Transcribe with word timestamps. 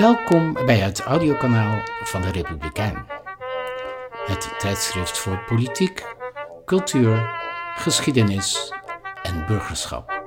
Welkom 0.00 0.52
bij 0.52 0.78
het 0.78 1.00
audiokanaal 1.00 1.78
van 2.02 2.22
de 2.22 2.30
Republikein. 2.30 3.06
Het 4.26 4.54
tijdschrift 4.58 5.18
voor 5.18 5.44
politiek, 5.48 6.04
cultuur, 6.64 7.30
geschiedenis 7.76 8.72
en 9.22 9.46
burgerschap. 9.46 10.19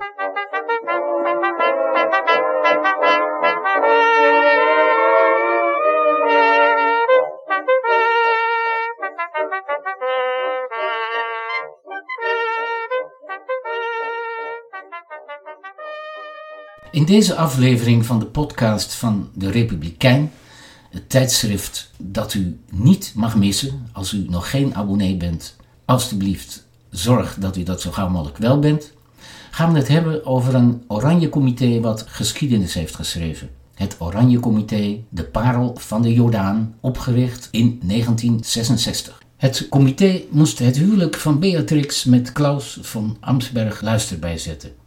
In 16.94 17.06
deze 17.06 17.36
aflevering 17.36 18.06
van 18.06 18.20
de 18.20 18.26
podcast 18.26 18.94
van 18.94 19.30
de 19.34 19.52
Republikein, 19.52 20.32
het 20.90 21.10
tijdschrift 21.10 21.92
dat 21.98 22.34
u 22.34 22.60
niet 22.72 23.12
mag 23.16 23.36
missen 23.36 23.88
als 23.92 24.14
u 24.14 24.26
nog 24.30 24.50
geen 24.50 24.76
abonnee 24.76 25.18
bent, 25.18 25.56
alstublieft 25.86 26.66
zorg 26.90 27.36
dat 27.40 27.58
u 27.58 27.64
dat 27.64 27.82
zo 27.82 27.92
gauw 27.92 28.10
mogelijk 28.10 28.38
wel 28.38 28.60
bent, 28.60 28.92
gaan 29.52 29.74
we 29.74 29.80
het 29.80 29.88
hebben 29.88 30.26
over 30.26 30.56
een 30.56 30.84
Oranje 30.88 31.30
Comité 31.30 31.80
wat 31.80 32.06
geschiedenis 32.08 32.74
heeft 32.74 32.96
geschreven. 32.96 33.50
Het 33.74 33.96
Oranje 34.00 34.40
Comité, 34.40 34.98
de 35.10 35.24
parel 35.24 35.76
van 35.80 36.02
de 36.02 36.14
Jordaan, 36.14 36.76
opgericht 36.80 37.48
in 37.52 37.80
1966. 37.84 39.22
Het 39.38 39.68
comité 39.70 40.22
moest 40.30 40.60
het 40.60 40.78
huwelijk 40.78 41.16
van 41.16 41.40
Beatrix 41.40 42.04
met 42.04 42.32
Klaus 42.32 42.78
van 42.82 43.18
Amsberg 43.20 43.82
luister 43.82 44.20
bijzetten. 44.20 44.83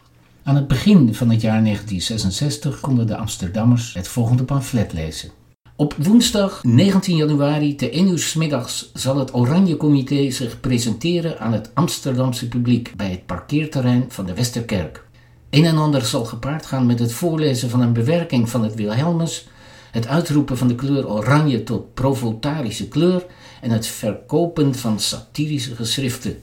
Aan 0.46 0.56
het 0.56 0.68
begin 0.68 1.14
van 1.14 1.30
het 1.30 1.40
jaar 1.40 1.62
1966 1.62 2.80
konden 2.80 3.06
de 3.06 3.16
Amsterdammers 3.16 3.94
het 3.94 4.08
volgende 4.08 4.44
pamflet 4.44 4.92
lezen. 4.92 5.30
Op 5.76 5.94
woensdag 5.98 6.64
19 6.64 7.16
januari 7.16 7.74
te 7.74 7.90
1 7.90 8.08
uur 8.08 8.18
s 8.18 8.34
middags 8.34 8.90
zal 8.94 9.18
het 9.18 9.34
Oranje 9.34 9.76
Comité 9.76 10.30
zich 10.30 10.60
presenteren 10.60 11.40
aan 11.40 11.52
het 11.52 11.70
Amsterdamse 11.74 12.48
publiek 12.48 12.92
bij 12.96 13.10
het 13.10 13.26
parkeerterrein 13.26 14.04
van 14.08 14.26
de 14.26 14.34
Westerkerk. 14.34 15.04
Een 15.50 15.64
en 15.64 15.76
ander 15.76 16.02
zal 16.02 16.24
gepaard 16.24 16.66
gaan 16.66 16.86
met 16.86 16.98
het 16.98 17.12
voorlezen 17.12 17.70
van 17.70 17.80
een 17.80 17.92
bewerking 17.92 18.50
van 18.50 18.62
het 18.62 18.74
Wilhelmus, 18.74 19.48
het 19.90 20.06
uitroepen 20.06 20.58
van 20.58 20.68
de 20.68 20.74
kleur 20.74 21.08
oranje 21.08 21.62
tot 21.62 21.94
provotarische 21.94 22.88
kleur 22.88 23.26
en 23.60 23.70
het 23.70 23.86
verkopen 23.86 24.74
van 24.74 25.00
satirische 25.00 25.74
geschriften. 25.74 26.42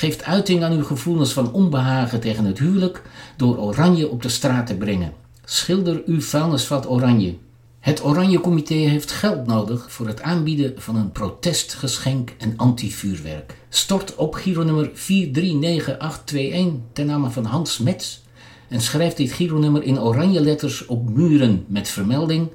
Geeft 0.00 0.24
uiting 0.24 0.64
aan 0.64 0.72
uw 0.72 0.84
gevoelens 0.84 1.32
van 1.32 1.52
onbehagen 1.52 2.20
tegen 2.20 2.44
het 2.44 2.58
huwelijk 2.58 3.02
door 3.36 3.58
oranje 3.58 4.08
op 4.08 4.22
de 4.22 4.28
straat 4.28 4.66
te 4.66 4.76
brengen. 4.76 5.12
Schilder 5.44 6.02
uw 6.06 6.20
vuilnisvat 6.20 6.90
oranje. 6.90 7.36
Het 7.80 8.04
Oranje 8.04 8.40
Comité 8.40 8.74
heeft 8.74 9.10
geld 9.10 9.46
nodig 9.46 9.92
voor 9.92 10.06
het 10.06 10.22
aanbieden 10.22 10.72
van 10.76 10.96
een 10.96 11.12
protestgeschenk 11.12 12.34
en 12.38 12.54
antivuurwerk. 12.56 13.54
Stort 13.68 14.14
op 14.14 14.34
gironummer 14.34 14.90
439821 14.94 16.80
ten 16.92 17.06
name 17.06 17.30
van 17.30 17.44
Hans 17.44 17.78
Mets 17.78 18.22
en 18.68 18.80
schrijft 18.80 19.16
dit 19.16 19.32
gironummer 19.32 19.82
in 19.82 20.00
oranje 20.00 20.40
letters 20.40 20.86
op 20.86 21.10
muren 21.10 21.64
met 21.68 21.88
vermelding 21.88 22.48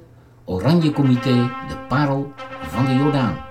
Oranje 0.44 0.92
Comité, 0.92 1.50
de 1.68 1.76
parel 1.88 2.32
van 2.68 2.84
de 2.84 2.94
Jordaan. 2.94 3.45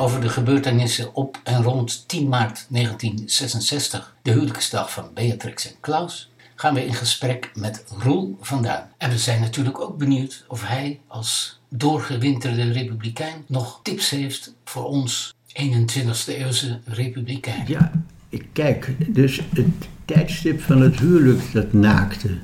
Over 0.00 0.20
de 0.20 0.28
gebeurtenissen 0.28 1.14
op 1.14 1.40
en 1.42 1.62
rond 1.62 2.08
10 2.08 2.28
maart 2.28 2.66
1966, 2.68 4.14
de 4.22 4.30
huwelijksdag 4.30 4.92
van 4.92 5.10
Beatrix 5.14 5.66
en 5.68 5.74
Klaus, 5.80 6.30
gaan 6.54 6.74
we 6.74 6.86
in 6.86 6.94
gesprek 6.94 7.50
met 7.54 7.84
Roel 7.98 8.36
van 8.40 8.62
Duin. 8.62 8.82
En 8.96 9.10
we 9.10 9.18
zijn 9.18 9.40
natuurlijk 9.40 9.80
ook 9.80 9.98
benieuwd 9.98 10.44
of 10.48 10.66
hij 10.66 11.00
als 11.06 11.60
doorgewinterde 11.68 12.72
republikein 12.72 13.44
nog 13.46 13.80
tips 13.82 14.10
heeft 14.10 14.54
voor 14.64 14.84
ons 14.84 15.34
21ste 15.48 16.26
eeuwse 16.26 16.80
republikein. 16.84 17.64
Ja, 17.66 17.92
ik 18.28 18.46
kijk, 18.52 19.14
dus 19.14 19.40
het 19.54 19.88
tijdstip 20.04 20.60
van 20.60 20.80
het 20.80 20.98
huwelijk 20.98 21.52
dat 21.52 21.72
naakte. 21.72 22.38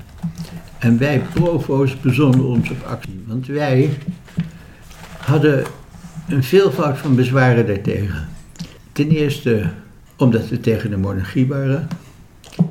En 0.79 0.97
wij 0.97 1.19
provo's 1.19 1.99
bezonnen 1.99 2.45
ons 2.45 2.69
op 2.69 2.83
actie. 2.83 3.23
Want 3.27 3.47
wij 3.47 3.97
hadden 5.17 5.65
een 6.27 6.43
veelvoud 6.43 6.97
van 6.97 7.15
bezwaren 7.15 7.67
daartegen. 7.67 8.27
Ten 8.91 9.09
eerste 9.09 9.69
omdat 10.17 10.49
we 10.49 10.59
tegen 10.59 10.89
de 10.89 10.97
monarchie 10.97 11.47
waren. 11.47 11.87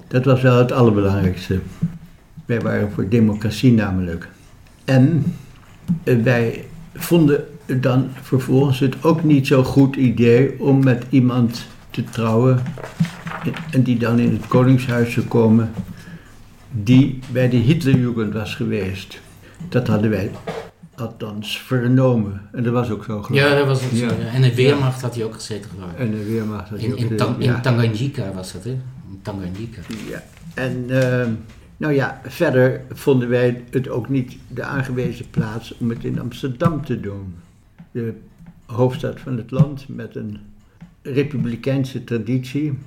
Dat 0.09 0.25
was 0.25 0.43
wel 0.43 0.59
het 0.59 0.73
allerbelangrijkste. 0.73 1.59
Wij 2.45 2.61
waren 2.61 2.93
voor 2.93 3.09
democratie 3.09 3.73
namelijk. 3.73 4.29
En 4.85 5.25
wij 6.03 6.65
vonden 6.95 7.45
dan 7.81 8.09
vervolgens 8.23 8.79
het 8.79 9.05
ook 9.05 9.25
niet 9.25 9.47
zo'n 9.47 9.65
goed 9.65 9.97
idee 9.97 10.61
om 10.61 10.85
met 10.85 11.05
iemand 11.11 11.67
te 11.91 12.05
trouwen 12.05 12.63
en 13.71 13.83
die 13.83 13.99
dan 13.99 14.19
in 14.19 14.33
het 14.33 14.47
koningshuis 14.47 15.13
zou 15.13 15.27
komen 15.27 15.71
die 16.71 17.19
bij 17.33 17.49
de 17.49 17.57
Hitlerjugend 17.57 18.33
was 18.33 18.55
geweest. 18.55 19.21
Dat 19.69 19.87
hadden 19.87 20.11
wij 20.11 20.31
althans 20.97 21.61
vernomen. 21.61 22.41
En 22.53 22.63
dat 22.63 22.73
was 22.73 22.91
ook 22.91 23.05
zo 23.05 23.23
geloof 23.23 23.29
ik. 23.29 23.35
Ja, 23.35 23.55
dat 23.55 23.67
was 23.67 23.81
zo, 23.81 24.07
ja. 24.07 24.11
En 24.33 24.43
de 24.43 24.55
Weermacht 24.55 25.03
had 25.03 25.15
hij 25.15 25.25
ook 25.25 25.35
gezeten 25.35 25.71
geloof 25.71 25.91
ik. 25.91 25.99
En 25.99 26.11
de 26.11 26.25
Weermacht 26.25 26.69
had 26.69 26.79
In, 26.79 26.93
ook 26.93 26.99
in. 27.39 27.61
Tanganyika 27.63 28.33
was 28.33 28.53
dat, 28.53 28.65
hè? 28.65 28.71
In 28.71 29.21
Tanganyika. 29.23 29.81
Ja. 30.09 30.23
En 30.55 30.85
ehm, 30.89 31.31
nou 31.77 31.93
ja, 31.93 32.21
verder 32.25 32.81
vonden 32.93 33.29
wij 33.29 33.65
het 33.71 33.89
ook 33.89 34.09
niet 34.09 34.37
de 34.49 34.63
aangewezen 34.63 35.31
plaats 35.31 35.77
om 35.79 35.91
het 35.91 36.05
in 36.05 36.21
Amsterdam 36.21 36.85
te 36.85 37.01
doen. 37.01 37.35
De 37.91 38.15
hoofdstad 38.67 39.21
van 39.21 39.37
het 39.37 39.51
land 39.51 39.89
met 39.89 40.17
een 40.17 40.39
republikeinse 41.03 42.05
traditie. 42.05 42.79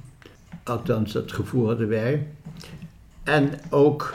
Althans, 0.64 1.12
dat 1.12 1.32
gevoel 1.32 1.68
hadden 1.68 1.88
wij. 1.88 2.28
En 3.24 3.50
ook 3.70 4.14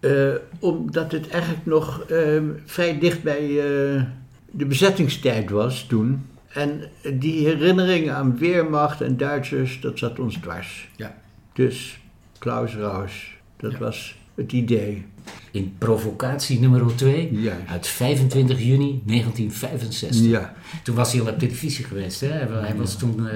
eh, 0.00 0.28
omdat 0.58 1.12
het 1.12 1.28
eigenlijk 1.28 1.66
nog 1.66 2.00
ehm, 2.02 2.44
vrij 2.64 2.98
dicht 2.98 3.22
bij 3.22 3.40
eh, 3.42 4.02
de 4.50 4.66
bezettingstijd 4.66 5.50
was 5.50 5.82
toen. 5.88 6.26
En 6.52 6.80
die 7.14 7.46
herinnering 7.46 8.10
aan 8.10 8.38
Weermacht 8.38 9.00
en 9.00 9.16
Duitsers, 9.16 9.80
dat 9.80 9.98
zat 9.98 10.18
ons 10.18 10.36
dwars. 10.36 10.88
Ja. 10.96 11.16
Dus 11.52 11.98
Klaus 12.38 12.74
Raus, 12.74 13.36
dat 13.56 13.72
Ja. 13.72 13.78
was 13.78 14.16
het 14.34 14.52
idee. 14.52 15.04
In 15.50 15.74
provocatie 15.78 16.60
nummer 16.60 16.96
2 16.96 17.28
Juist. 17.32 17.66
uit 17.68 17.86
25 17.86 18.58
juni 18.62 19.02
1965. 19.06 20.30
Ja, 20.30 20.54
Toen 20.82 20.94
was 20.94 21.12
hij 21.12 21.20
al 21.22 21.28
op 21.28 21.38
televisie 21.38 21.84
geweest, 21.84 22.20
hè? 22.20 22.26
Hij, 22.28 22.48
wa- 22.48 22.60
hij 22.60 22.74
was 22.76 22.98
toen, 22.98 23.26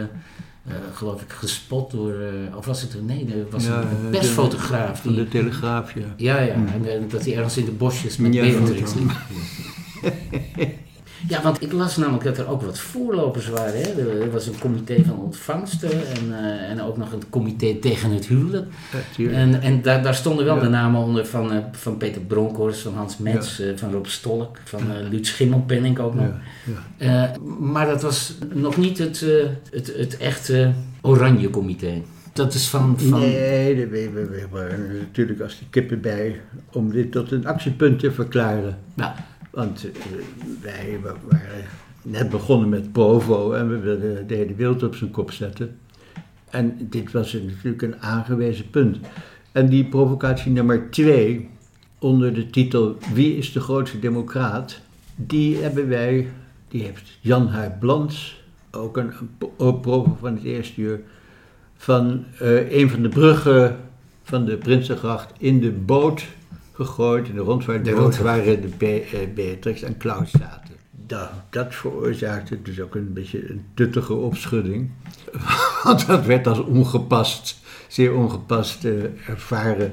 eh, 0.66 0.74
eh, 0.74 0.80
geloof 0.94 1.22
ik, 1.22 1.30
gespot 1.32 1.90
door. 1.90 2.12
eh, 2.20 2.56
of 2.56 2.66
was 2.66 2.82
het 2.82 2.94
een. 2.94 3.04
Nee, 3.04 3.26
er 3.26 3.46
was 3.50 3.64
Ja, 3.64 3.80
een 3.82 3.88
de- 4.10 4.18
persfotograaf. 4.18 5.00
van 5.02 5.12
Die, 5.14 5.24
de 5.24 5.28
Telegraaf, 5.30 5.94
ja. 5.94 6.14
ja, 6.16 6.40
ja. 6.40 6.52
En, 6.52 6.84
eh, 6.86 7.00
dat 7.10 7.24
hij 7.24 7.36
ergens 7.36 7.56
in 7.56 7.64
de 7.64 7.70
bosjes 7.70 8.16
met 8.16 8.34
Ja, 8.34 8.42
Beatrix 8.42 8.94
liep. 8.94 9.10
Ja, 11.28 11.42
want 11.42 11.62
ik 11.62 11.72
las 11.72 11.96
namelijk 11.96 12.24
dat 12.24 12.38
er 12.38 12.48
ook 12.48 12.62
wat 12.62 12.78
voorlopers 12.78 13.48
waren. 13.48 13.80
Hè? 13.80 14.20
Er 14.20 14.30
was 14.30 14.46
een 14.46 14.58
comité 14.58 15.02
van 15.06 15.18
ontvangsten 15.18 15.90
en, 15.90 16.44
eh, 16.44 16.70
en 16.70 16.82
ook 16.82 16.96
nog 16.96 17.12
een 17.12 17.22
comité 17.30 17.74
tegen 17.74 18.10
het 18.10 18.26
huwelijk. 18.26 18.66
Natuurlijk. 18.92 19.38
En, 19.38 19.62
en 19.62 19.82
daar, 19.82 20.02
daar 20.02 20.14
stonden 20.14 20.44
wel 20.44 20.54
Ja. 20.54 20.60
de 20.60 20.68
namen 20.68 21.00
onder 21.00 21.26
van, 21.26 21.52
eh, 21.52 21.58
van 21.72 21.96
Peter 21.96 22.20
Bronkhorst, 22.22 22.80
van 22.80 22.94
Hans 22.94 23.18
Metz, 23.18 23.60
eh, 23.60 23.66
van 23.76 23.92
Rob 23.92 24.06
Stolk, 24.06 24.58
van 24.64 24.82
Luut 25.10 25.26
Schimmelpenning 25.26 25.98
ook 25.98 26.14
nog. 26.14 26.26
Ja, 26.64 27.06
ja. 27.06 27.32
Maar 27.58 27.86
dat 27.86 28.02
was 28.02 28.34
nog 28.54 28.76
niet 28.76 28.98
het, 28.98 29.24
het, 29.70 29.92
het 29.96 30.16
echte 30.16 30.72
Oranje 31.00 31.50
Comité. 31.50 32.02
Dat 32.32 32.54
is 32.54 32.68
van... 32.68 32.98
van 32.98 33.20
Nee, 33.20 33.86
we, 33.86 34.48
er 34.52 34.98
natuurlijk 34.98 35.40
als 35.40 35.58
de 35.58 35.64
kippen 35.70 36.00
bij 36.00 36.40
om 36.72 36.90
dit 36.90 37.12
tot 37.12 37.30
een 37.30 37.46
actiepunt 37.46 37.98
te 37.98 38.12
verklaren. 38.12 38.78
nou, 38.94 39.12
Want 39.50 39.84
eh, 39.90 40.00
wij 40.60 40.98
wa- 41.02 41.16
waren 41.28 41.64
net 42.02 42.28
begonnen 42.30 42.68
met 42.68 42.92
Provo 42.92 43.52
en 43.52 43.68
we 43.68 43.78
wilden 43.78 44.26
de 44.26 44.34
hele 44.34 44.54
wereld 44.54 44.82
op 44.82 44.94
zijn 44.94 45.10
kop 45.10 45.30
zetten. 45.30 45.78
En 46.50 46.76
dit 46.80 47.12
was 47.12 47.32
natuurlijk 47.32 47.82
een 47.82 48.02
aangewezen 48.02 48.70
punt. 48.70 48.98
En 49.52 49.68
die 49.68 49.84
provocatie 49.84 50.52
nummer 50.52 50.90
twee, 50.90 51.48
onder 51.98 52.34
de 52.34 52.50
titel 52.50 52.98
Wie 53.14 53.36
is 53.36 53.52
de 53.52 53.60
grootste 53.60 53.98
democraat? 53.98 54.80
Die 55.16 55.56
hebben 55.56 55.88
wij, 55.88 56.28
die 56.68 56.82
heeft 56.82 57.18
Jan 57.20 57.48
Huib 57.48 57.78
Blans 57.80 58.42
ook 58.70 58.96
een, 58.96 59.12
een 59.58 59.80
provo 59.80 60.16
van 60.20 60.34
het 60.34 60.44
eerste 60.44 60.80
uur, 60.80 61.00
van 61.76 62.24
uh, 62.42 62.72
een 62.72 62.90
van 62.90 63.02
de 63.02 63.08
bruggen 63.08 63.76
van 64.22 64.44
de 64.44 64.56
Prinsengracht 64.56 65.32
in 65.38 65.60
de 65.60 65.70
boot 65.70 66.24
gegooid, 66.84 67.28
in 67.28 67.34
de 67.34 67.40
rondvaartboot, 67.40 68.18
waar 68.18 68.44
de 68.44 68.70
Be 68.78 69.28
Beatrix 69.34 69.82
en 69.82 69.96
Klaus 69.96 70.30
zaten. 70.30 70.74
Dat, 71.06 71.30
dat 71.50 71.74
veroorzaakte 71.74 72.62
dus 72.62 72.80
ook 72.80 72.94
een 72.94 73.12
beetje 73.12 73.50
een 73.50 73.64
tuttige 73.74 74.14
opschudding. 74.14 74.90
Want 75.84 76.06
dat 76.06 76.24
werd 76.24 76.46
als 76.46 76.60
ongepast, 76.60 77.58
zeer 77.88 78.14
ongepast 78.14 78.84
uh, 78.84 79.04
ervaren 79.26 79.92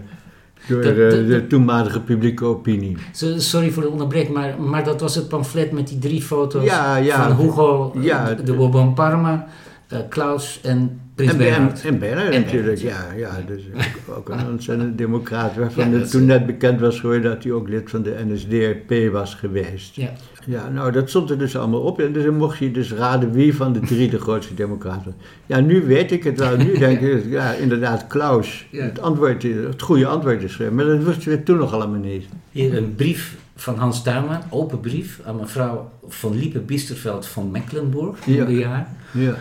door 0.67 0.81
de, 0.81 0.93
de, 0.93 1.25
de, 1.27 1.47
toenmalige 1.47 2.01
publieke 2.01 2.45
opinie. 2.45 2.97
Sorry 3.37 3.71
voor 3.71 3.83
de 3.83 3.89
onderbreking, 3.89 4.33
maar, 4.33 4.61
maar 4.61 4.83
dat 4.83 5.01
was 5.01 5.15
het 5.15 5.27
pamflet 5.27 5.71
met 5.71 5.87
die 5.87 5.99
drie 5.99 6.21
foto's 6.21 6.63
ja, 6.63 6.95
ja, 6.95 7.27
van 7.27 7.45
Hugo 7.45 7.93
ja, 7.99 8.33
de 8.33 8.53
Bourbon 8.53 8.93
Parma, 8.93 9.47
uh, 9.93 9.99
Klaus 10.09 10.59
en 10.63 10.99
en, 11.25 11.37
Bernhard. 11.37 11.81
En, 11.81 11.93
en 11.93 11.99
Bernhard 11.99 12.31
natuurlijk, 12.31 12.79
ja. 12.79 13.05
ja 13.17 13.41
dus 13.47 13.61
ook, 14.09 14.29
een 14.29 14.47
ontzettende 14.47 14.95
democraat, 15.03 15.55
waarvan 15.55 15.93
het 15.93 16.11
toen 16.11 16.25
net 16.25 16.45
bekend 16.45 16.79
was 16.79 16.99
geworden 16.99 17.31
dat 17.31 17.43
hij 17.43 17.51
ook 17.51 17.69
lid 17.69 17.89
van 17.89 18.01
de 18.01 18.15
NSDAP 18.27 19.11
was 19.11 19.33
geweest. 19.33 19.95
Ja. 19.95 20.13
Ja, 20.47 20.69
nou 20.69 20.91
dat 20.91 21.09
stond 21.09 21.29
er 21.29 21.37
dus 21.37 21.57
allemaal 21.57 21.81
op. 21.81 21.99
En 21.99 22.13
dus 22.13 22.23
dan 22.23 22.37
mocht 22.37 22.57
je 22.57 22.71
dus 22.71 22.93
raden 22.93 23.31
wie 23.31 23.55
van 23.55 23.73
de 23.73 23.79
drie 23.79 24.09
de 24.09 24.19
grootste 24.19 24.53
democraten. 24.53 25.15
Ja, 25.45 25.59
nu 25.59 25.85
weet 25.85 26.11
ik 26.11 26.23
het 26.23 26.39
wel. 26.39 26.57
Nu 26.57 26.77
denk 26.79 26.99
ik, 26.99 27.25
ja, 27.29 27.53
inderdaad, 27.53 28.07
Klaus. 28.07 28.65
Het, 28.71 29.01
antwoord, 29.01 29.43
het 29.43 29.81
goede 29.81 30.07
antwoord 30.07 30.43
is 30.43 30.57
Maar 30.57 30.85
dat 30.85 31.03
wisten 31.03 31.31
we 31.31 31.43
toen 31.43 31.57
nog 31.57 31.73
allemaal 31.73 31.99
niet. 31.99 32.25
Hier 32.51 32.77
een 32.77 32.95
brief 32.95 33.35
van 33.55 33.77
Hans 33.77 34.03
Tuinman, 34.03 34.41
open 34.49 34.79
brief 34.79 35.19
aan 35.25 35.35
mevrouw 35.35 35.91
van 36.07 36.37
Liepe-Bisterveld 36.37 37.27
van 37.27 37.51
Mecklenburg, 37.51 38.25
ja. 38.25 38.49
jaar. 38.49 38.87
Ja. 39.11 39.35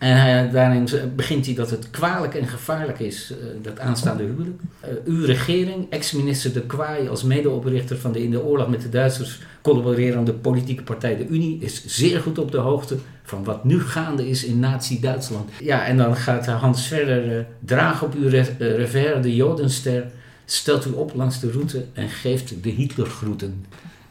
En 0.00 0.46
uh, 0.46 0.52
daarin 0.52 0.88
begint 1.16 1.46
hij 1.46 1.54
dat 1.54 1.70
het 1.70 1.90
kwalijk 1.90 2.34
en 2.34 2.46
gevaarlijk 2.46 2.98
is, 2.98 3.30
uh, 3.30 3.36
dat 3.62 3.80
aanstaande 3.80 4.22
huwelijk. 4.22 4.60
Uh, 4.84 4.90
uw 5.04 5.24
regering, 5.24 5.86
ex-minister 5.90 6.52
De 6.52 6.60
Kwaai 6.60 7.08
als 7.08 7.22
medeoprichter 7.22 7.98
van 7.98 8.12
de 8.12 8.22
in 8.22 8.30
de 8.30 8.42
oorlog 8.42 8.68
met 8.68 8.82
de 8.82 8.88
Duitsers 8.88 9.40
collaborerende 9.62 10.32
politieke 10.32 10.82
partij 10.82 11.16
De 11.16 11.26
Unie, 11.26 11.58
is 11.60 11.86
zeer 11.86 12.20
goed 12.20 12.38
op 12.38 12.50
de 12.50 12.58
hoogte 12.58 12.96
van 13.22 13.44
wat 13.44 13.64
nu 13.64 13.80
gaande 13.80 14.28
is 14.28 14.44
in 14.44 14.58
Nazi-Duitsland. 14.58 15.50
Ja, 15.58 15.84
en 15.84 15.96
dan 15.96 16.16
gaat 16.16 16.46
Hans 16.46 16.86
verder, 16.86 17.46
draag 17.58 18.02
op 18.02 18.14
uw 18.14 18.28
revers 18.28 19.22
de 19.22 19.34
Jodenster, 19.34 20.06
stelt 20.44 20.86
u 20.86 20.90
op 20.90 21.14
langs 21.14 21.40
de 21.40 21.50
route 21.50 21.84
en 21.92 22.08
geeft 22.08 22.62
de 22.62 22.70
Hitlergroeten. 22.70 23.64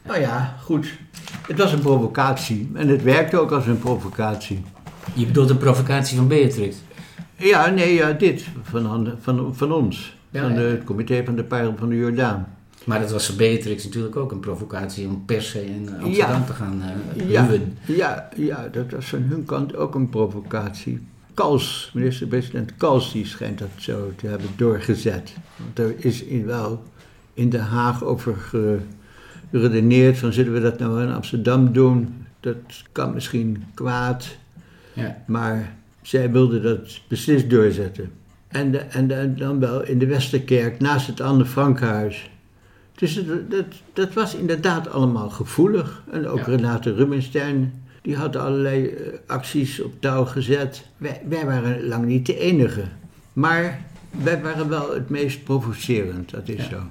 Nou 0.05 0.19
ja, 0.19 0.57
goed. 0.63 0.97
Het 1.47 1.57
was 1.57 1.71
een 1.71 1.79
provocatie 1.79 2.69
en 2.73 2.87
het 2.87 3.03
werkte 3.03 3.37
ook 3.37 3.51
als 3.51 3.67
een 3.67 3.79
provocatie. 3.79 4.63
Je 5.13 5.25
bedoelt 5.25 5.47
de 5.47 5.55
provocatie 5.55 6.17
van 6.17 6.27
Beatrix? 6.27 6.75
Ja, 7.35 7.69
nee, 7.69 7.93
ja, 7.93 8.11
dit. 8.11 8.45
Van, 8.63 9.17
van, 9.21 9.55
van 9.55 9.71
ons. 9.71 10.17
van 10.33 10.53
de, 10.53 10.61
het 10.61 10.83
comité 10.83 11.23
van 11.25 11.35
de 11.35 11.43
Parel 11.43 11.75
van 11.77 11.89
de 11.89 11.95
Jordaan. 11.95 12.47
Maar 12.85 12.99
dat 12.99 13.11
was 13.11 13.25
voor 13.25 13.35
Beatrix 13.35 13.83
natuurlijk 13.83 14.15
ook 14.15 14.31
een 14.31 14.39
provocatie 14.39 15.07
om 15.07 15.25
per 15.25 15.41
se 15.41 15.65
in 15.65 15.89
Amsterdam 16.01 16.45
te 16.45 16.53
gaan 16.53 16.81
uh, 17.17 17.29
ja, 17.29 17.49
ja, 17.85 18.29
ja, 18.35 18.67
dat 18.71 18.91
was 18.91 19.05
van 19.05 19.21
hun 19.21 19.45
kant 19.45 19.75
ook 19.75 19.95
een 19.95 20.09
provocatie. 20.09 21.07
Kals, 21.33 21.91
minister-president 21.93 22.75
Kals, 22.77 23.11
die 23.11 23.25
schijnt 23.25 23.59
dat 23.59 23.69
zo 23.75 24.11
te 24.15 24.27
hebben 24.27 24.49
doorgezet. 24.55 25.33
Want 25.57 25.79
er 25.79 26.05
is 26.05 26.23
in, 26.23 26.45
wel 26.45 26.83
in 27.33 27.49
Den 27.49 27.61
Haag 27.61 28.03
over 28.03 28.35
geredeneerd 29.51 30.17
van 30.17 30.33
zullen 30.33 30.53
we 30.53 30.59
dat 30.59 30.79
nou 30.79 31.01
in 31.01 31.11
Amsterdam 31.13 31.73
doen? 31.73 32.25
Dat 32.39 32.57
kan 32.91 33.13
misschien 33.13 33.63
kwaad. 33.73 34.27
Ja. 34.93 35.23
Maar 35.27 35.77
zij 36.01 36.31
wilde 36.31 36.61
dat 36.61 36.99
beslist 37.07 37.49
doorzetten. 37.49 38.11
En, 38.47 38.71
de, 38.71 38.77
en 38.77 39.35
dan 39.35 39.59
wel 39.59 39.83
in 39.83 39.99
de 39.99 40.05
Westerkerk, 40.05 40.79
naast 40.79 41.07
het 41.07 41.21
Anne 41.21 41.45
Frankhuis. 41.45 42.29
Dus 42.95 43.21
dat, 43.49 43.65
dat 43.93 44.13
was 44.13 44.35
inderdaad 44.35 44.89
allemaal 44.89 45.29
gevoelig. 45.29 46.03
En 46.11 46.27
ook 46.27 46.45
Renate 46.45 46.93
Rubinstein, 46.93 47.83
die 48.01 48.15
had 48.15 48.35
allerlei 48.35 48.87
eh, 48.87 49.13
acties 49.25 49.81
op 49.81 49.93
touw 49.99 50.25
gezet. 50.25 50.85
Wij, 50.97 51.21
wij 51.29 51.45
waren 51.45 51.87
lang 51.87 52.05
niet 52.05 52.25
de 52.25 52.37
enige. 52.37 52.83
Maar 53.33 53.85
wij 54.23 54.41
waren 54.41 54.69
wel 54.69 54.93
het 54.93 55.09
meest 55.09 55.43
provocerend, 55.43 56.29
dat 56.29 56.49
is 56.49 56.69
zo. 56.69 56.81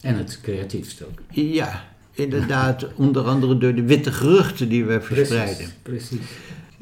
En 0.00 0.16
het 0.16 0.40
creatiefst 0.42 1.02
ook. 1.04 1.20
Ja, 1.30 1.84
inderdaad, 2.12 2.86
onder 2.94 3.22
andere 3.22 3.58
door 3.58 3.74
de 3.74 3.84
witte 3.84 4.12
geruchten 4.12 4.68
die 4.68 4.84
we 4.84 5.00
verspreiden. 5.00 5.66
Precies, 5.82 6.18
precies 6.18 6.30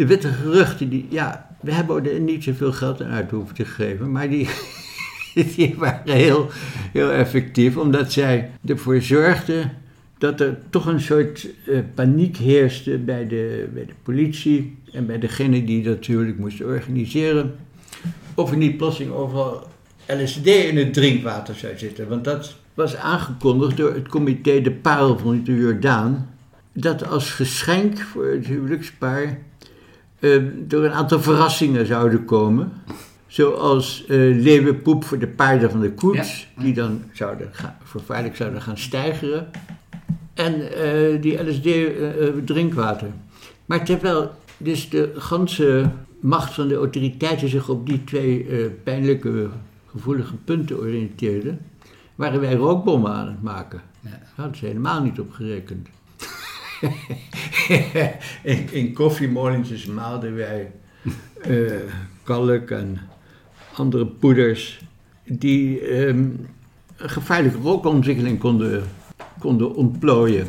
de 0.01 0.07
witte 0.07 0.29
geruchten, 0.29 0.89
die, 0.89 1.07
ja, 1.09 1.57
we 1.61 1.73
hebben 1.73 2.13
er 2.13 2.21
niet 2.21 2.45
zoveel 2.45 2.73
geld 2.73 3.03
aan 3.03 3.11
uit 3.11 3.31
hoeven 3.31 3.55
te 3.55 3.65
geven, 3.65 4.13
maar 4.13 4.29
die, 4.29 4.49
die 5.57 5.75
waren 5.79 6.13
heel, 6.13 6.49
heel 6.93 7.11
effectief, 7.11 7.77
omdat 7.77 8.13
zij 8.13 8.51
ervoor 8.67 9.01
zorgden 9.03 9.73
dat 10.19 10.41
er 10.41 10.59
toch 10.71 10.87
een 10.87 11.01
soort 11.01 11.49
uh, 11.69 11.79
paniek 11.95 12.37
heerste 12.37 12.99
bij 12.99 13.27
de, 13.27 13.69
bij 13.75 13.87
de 13.87 13.93
politie 14.03 14.79
en 14.93 15.07
bij 15.07 15.19
degene 15.19 15.65
die 15.65 15.83
dat 15.83 15.95
natuurlijk 15.95 16.39
moest 16.39 16.63
organiseren. 16.63 17.55
Of 18.35 18.51
er 18.51 18.57
niet 18.57 18.77
plotseling 18.77 19.13
overal 19.13 19.67
LSD 20.07 20.47
in 20.47 20.77
het 20.77 20.95
drinkwater 20.95 21.55
zou 21.55 21.79
zitten. 21.79 22.09
Want 22.09 22.25
dat 22.25 22.57
was 22.75 22.97
aangekondigd 22.97 23.77
door 23.77 23.95
het 23.95 24.09
comité 24.09 24.61
De 24.61 24.73
Parel 24.73 25.19
van 25.19 25.45
de 25.45 25.57
Jordaan. 25.57 26.35
Dat 26.73 27.09
als 27.09 27.31
geschenk 27.31 27.99
voor 27.99 28.27
het 28.27 28.47
huwelijkspaar 28.47 29.39
uh, 30.21 30.43
door 30.55 30.85
een 30.85 30.93
aantal 30.93 31.21
verrassingen 31.21 31.87
zouden 31.87 32.25
komen. 32.25 32.73
Zoals 33.27 34.05
uh, 34.09 34.09
leeuwenpoep 34.43 35.05
voor 35.05 35.19
de 35.19 35.29
paarden 35.29 35.71
van 35.71 35.81
de 35.81 35.93
koets, 35.93 36.49
die 36.57 36.75
dan 36.75 37.03
zouden 37.13 37.49
gaan, 37.53 37.77
vervaarlijk 37.83 38.37
zouden 38.37 38.63
gaan 38.63 38.79
stijgeren. 38.79 39.51
En 40.35 40.55
uh, 40.61 41.23
die 41.23 41.49
LSD-drinkwater. 41.49 43.07
Eh, 43.07 43.13
maar 43.67 43.85
terwijl 43.85 44.31
dus 44.57 44.89
de 44.89 45.13
ganse 45.17 45.91
macht 46.21 46.55
van 46.55 46.69
de 46.69 46.75
autoriteiten 46.75 47.49
zich 47.49 47.69
op 47.69 47.87
die 47.87 48.05
twee 48.05 48.45
pijnlijke, 48.83 49.49
gevoelige 49.87 50.35
punten 50.37 50.79
oriënteerde, 50.79 51.57
waren 52.15 52.41
wij 52.41 52.55
rookbommen 52.55 53.13
aan 53.13 53.27
het 53.27 53.43
maken. 53.43 53.81
Ja. 54.01 54.11
Daar 54.11 54.33
hadden 54.35 54.57
ze 54.57 54.67
helemaal 54.67 55.03
niet 55.03 55.21
op 55.21 55.33
gerekend. 55.33 55.89
in, 58.43 58.73
in 58.73 58.93
koffiemolentjes 58.93 59.87
maalden 59.87 60.35
wij 60.35 60.73
uh, 61.49 61.73
kalk 62.23 62.71
en 62.71 62.99
andere 63.73 64.07
poeders 64.07 64.81
die 65.25 65.97
een 66.07 66.47
gevaarlijke 66.97 67.59
rookontwikkeling 67.59 68.39
konden, 68.39 68.83
konden 69.39 69.75
ontplooien. 69.75 70.47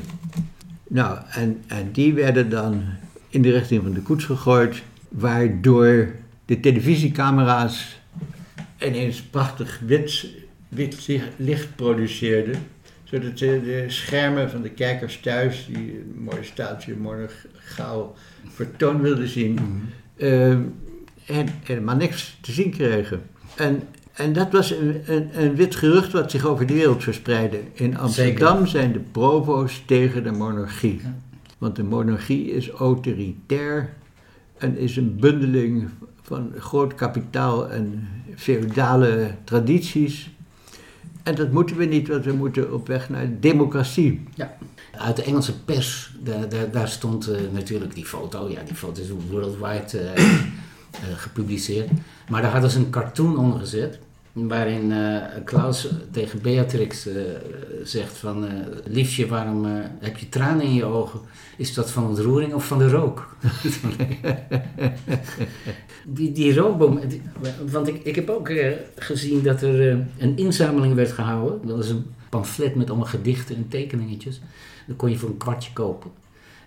Nou, 0.87 1.19
en, 1.31 1.63
en 1.67 1.91
die 1.91 2.13
werden 2.13 2.49
dan 2.49 2.83
in 3.29 3.41
de 3.41 3.51
richting 3.51 3.83
van 3.83 3.93
de 3.93 4.01
koets 4.01 4.25
gegooid, 4.25 4.83
waardoor 5.09 6.15
de 6.45 6.59
televisiecamera's 6.59 7.99
ineens 8.79 9.21
prachtig 9.21 9.79
wit, 9.85 10.27
wit 10.69 11.19
licht 11.35 11.75
produceerden 11.75 12.55
zodat 13.11 13.37
de 13.37 13.85
schermen 13.87 14.49
van 14.49 14.61
de 14.61 14.69
kijkers 14.69 15.19
thuis, 15.19 15.65
die 15.65 15.77
een 15.77 16.23
mooi 16.23 16.43
staaltje 16.43 16.95
monogaal 16.95 18.15
vertoon 18.49 19.01
wilden 19.01 19.27
zien, 19.27 19.51
mm 19.51 19.89
helemaal 21.63 21.95
niks 21.95 22.37
te 22.41 22.51
zien 22.51 22.71
kregen. 22.71 23.21
En, 23.55 23.83
en 24.13 24.33
dat 24.33 24.51
was 24.51 24.71
een, 24.71 25.01
een, 25.05 25.29
een, 25.43 25.55
wit 25.55 25.75
gerucht 25.75 26.11
wat 26.11 26.31
zich 26.31 26.45
over 26.45 26.65
de 26.65 26.73
wereld 26.73 27.03
verspreidde. 27.03 27.59
In 27.73 27.97
Amsterdam 27.97 28.67
zijn 28.67 28.91
de 28.91 28.99
provo's 28.99 29.83
tegen 29.85 30.23
de 30.23 30.31
monarchie. 30.31 31.01
Want 31.57 31.75
de 31.75 31.83
monarchie 31.83 32.51
is 32.51 32.69
autoritair 32.69 33.93
en 34.57 34.77
is 34.77 34.97
een 34.97 35.15
bundeling 35.19 35.89
van 36.21 36.51
groot 36.57 36.95
kapitaal 36.95 37.69
en 37.69 38.07
feudale 38.35 39.31
tradities 39.43 40.29
en 41.23 41.35
dat 41.35 41.51
moeten 41.51 41.77
we 41.77 41.85
niet, 41.85 42.07
want 42.07 42.25
we 42.25 42.33
moeten 42.33 42.73
op 42.73 42.87
weg 42.87 43.09
naar 43.09 43.39
democratie. 43.39 44.23
Ja. 44.33 44.57
Uit 44.91 45.15
de 45.15 45.23
Engelse 45.23 45.59
pers, 45.63 46.15
daar, 46.23 46.71
daar, 46.71 46.89
stond 46.89 47.29
uh, 47.29 47.37
natuurlijk 47.51 47.95
die 47.95 48.05
foto. 48.05 48.49
Ja, 48.49 48.61
die 48.63 48.75
foto 48.75 49.01
is 49.01 49.09
worldwide 49.29 50.13
uh, 50.17 50.23
gepubliceerd. 51.25 51.89
Maar 52.29 52.41
daar 52.41 52.51
hadden 52.51 52.69
ze 52.69 52.77
een 52.77 52.89
cartoon 52.89 53.37
onder 53.37 53.59
gezet. 53.59 53.99
Waarin 54.33 54.93
Klaus 55.43 55.87
tegen 56.11 56.41
Beatrix 56.41 57.07
zegt 57.83 58.17
van... 58.17 58.47
liefje, 58.85 59.27
waarom 59.27 59.65
heb 59.99 60.17
je 60.17 60.29
tranen 60.29 60.65
in 60.65 60.73
je 60.73 60.85
ogen? 60.85 61.19
Is 61.57 61.73
dat 61.73 61.91
van 61.91 62.07
ontroering 62.07 62.53
of 62.53 62.67
van 62.67 62.77
de 62.77 62.89
rook? 62.89 63.35
die, 66.15 66.31
die 66.31 66.55
rookboom, 66.55 66.99
want 67.71 67.87
ik, 67.87 68.03
ik 68.03 68.15
heb 68.15 68.29
ook 68.29 68.51
gezien 68.95 69.43
dat 69.43 69.61
er 69.61 70.05
een 70.17 70.37
inzameling 70.37 70.93
werd 70.93 71.11
gehouden. 71.11 71.67
Dat 71.67 71.83
is 71.83 71.89
een 71.89 72.05
pamflet 72.29 72.75
met 72.75 72.89
allemaal 72.89 73.07
gedichten 73.07 73.55
en 73.55 73.67
tekeningetjes. 73.67 74.41
Dat 74.87 74.95
kon 74.95 75.09
je 75.09 75.17
voor 75.17 75.29
een 75.29 75.37
kwartje 75.37 75.73
kopen. 75.73 76.11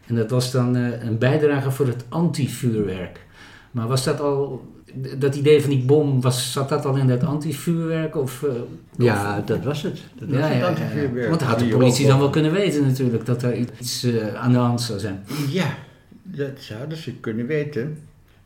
En 0.06 0.14
dat 0.14 0.30
was 0.30 0.50
dan 0.50 0.76
eh, 0.76 1.02
een 1.02 1.18
bijdrage 1.18 1.71
voor 1.71 1.87
het 1.87 2.04
anti-vuurwerk. 2.09 3.26
Maar 3.71 3.88
was 3.88 4.04
dat 4.04 4.21
al, 4.21 4.73
dat 5.18 5.34
idee 5.34 5.60
van 5.60 5.70
die 5.70 5.84
bom, 5.84 6.20
was, 6.20 6.52
zat 6.52 6.68
dat 6.68 6.84
al 6.84 6.96
in 6.96 7.06
dat 7.06 7.22
anti-vuurwerk? 7.22 8.16
Of, 8.16 8.42
eh, 8.42 8.50
Ja, 8.96 9.40
dat 9.46 9.64
was 9.64 9.82
het. 9.82 10.02
Dat 10.14 10.28
was 10.28 10.48
het 10.48 10.58
ja, 10.58 10.66
antivuurwerk. 10.66 11.22
ja. 11.22 11.28
Want 11.28 11.40
dat 11.40 11.48
had 11.48 11.58
de 11.58 11.68
politie 11.68 12.06
dan 12.06 12.18
wel 12.18 12.30
kunnen 12.30 12.52
weten 12.52 12.82
natuurlijk, 12.82 13.26
dat 13.26 13.42
er 13.42 13.56
iets 13.56 14.04
eh, 14.04 14.34
aan 14.34 14.52
de 14.52 14.58
hand 14.58 14.80
zou 14.80 14.98
zijn. 14.98 15.24
Ja, 15.48 15.74
dat 16.22 16.50
zouden 16.58 16.98
ze 16.98 17.12
kunnen 17.12 17.46
weten. 17.46 17.98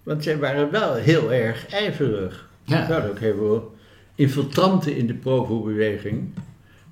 Want 0.03 0.23
zij 0.23 0.39
waren 0.39 0.71
wel 0.71 0.95
heel 0.95 1.33
erg 1.33 1.67
ijverig. 1.69 2.49
Ja. 2.65 2.83
Er 2.83 2.89
waren 2.89 3.11
ook 3.11 3.19
heel 3.19 3.37
veel 3.37 3.75
infiltranten 4.15 4.97
in 4.97 5.07
de 5.07 5.15
Provo-beweging. 5.15 6.29